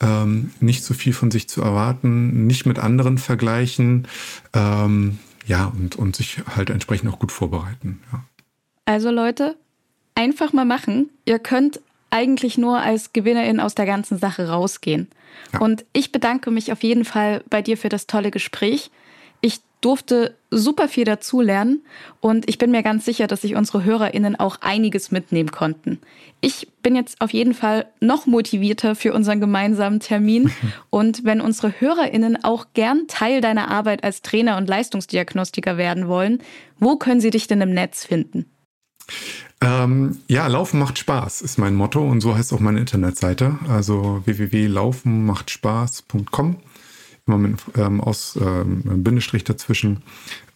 [0.00, 4.08] ähm, nicht zu viel von sich zu erwarten, nicht mit anderen vergleichen,
[4.54, 8.00] ähm, ja, und, und sich halt entsprechend auch gut vorbereiten.
[8.12, 8.24] Ja.
[8.86, 9.56] Also Leute,
[10.14, 11.10] einfach mal machen.
[11.24, 15.08] Ihr könnt eigentlich nur als Gewinnerin aus der ganzen Sache rausgehen.
[15.52, 15.60] Ja.
[15.60, 18.90] Und ich bedanke mich auf jeden Fall bei dir für das tolle Gespräch.
[19.40, 21.82] Ich durfte super viel dazulernen
[22.20, 25.98] und ich bin mir ganz sicher, dass sich unsere HörerInnen auch einiges mitnehmen konnten.
[26.40, 30.50] Ich bin jetzt auf jeden Fall noch motivierter für unseren gemeinsamen Termin
[30.90, 36.42] und wenn unsere HörerInnen auch gern Teil deiner Arbeit als Trainer und Leistungsdiagnostiker werden wollen,
[36.78, 38.46] wo können sie dich denn im Netz finden?
[39.62, 44.22] Ähm, ja, Laufen macht Spaß ist mein Motto und so heißt auch meine Internetseite, also
[44.24, 46.56] www.laufenmachtspaß.com
[47.30, 50.02] immer mit ähm, aus ähm, Bindestrich dazwischen.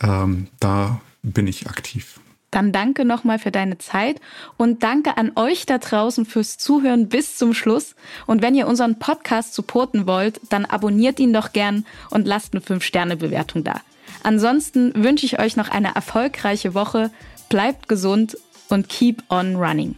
[0.03, 2.20] Ähm, da bin ich aktiv.
[2.51, 4.20] Dann danke nochmal für deine Zeit
[4.57, 7.97] und danke an euch da draußen fürs Zuhören bis zum Schluss.
[8.27, 12.62] Und wenn ihr unseren Podcast supporten wollt, dann abonniert ihn doch gern und lasst eine
[12.62, 13.81] 5-Sterne-Bewertung da.
[14.22, 17.11] Ansonsten wünsche ich euch noch eine erfolgreiche Woche.
[17.49, 18.37] Bleibt gesund
[18.68, 19.97] und keep on running.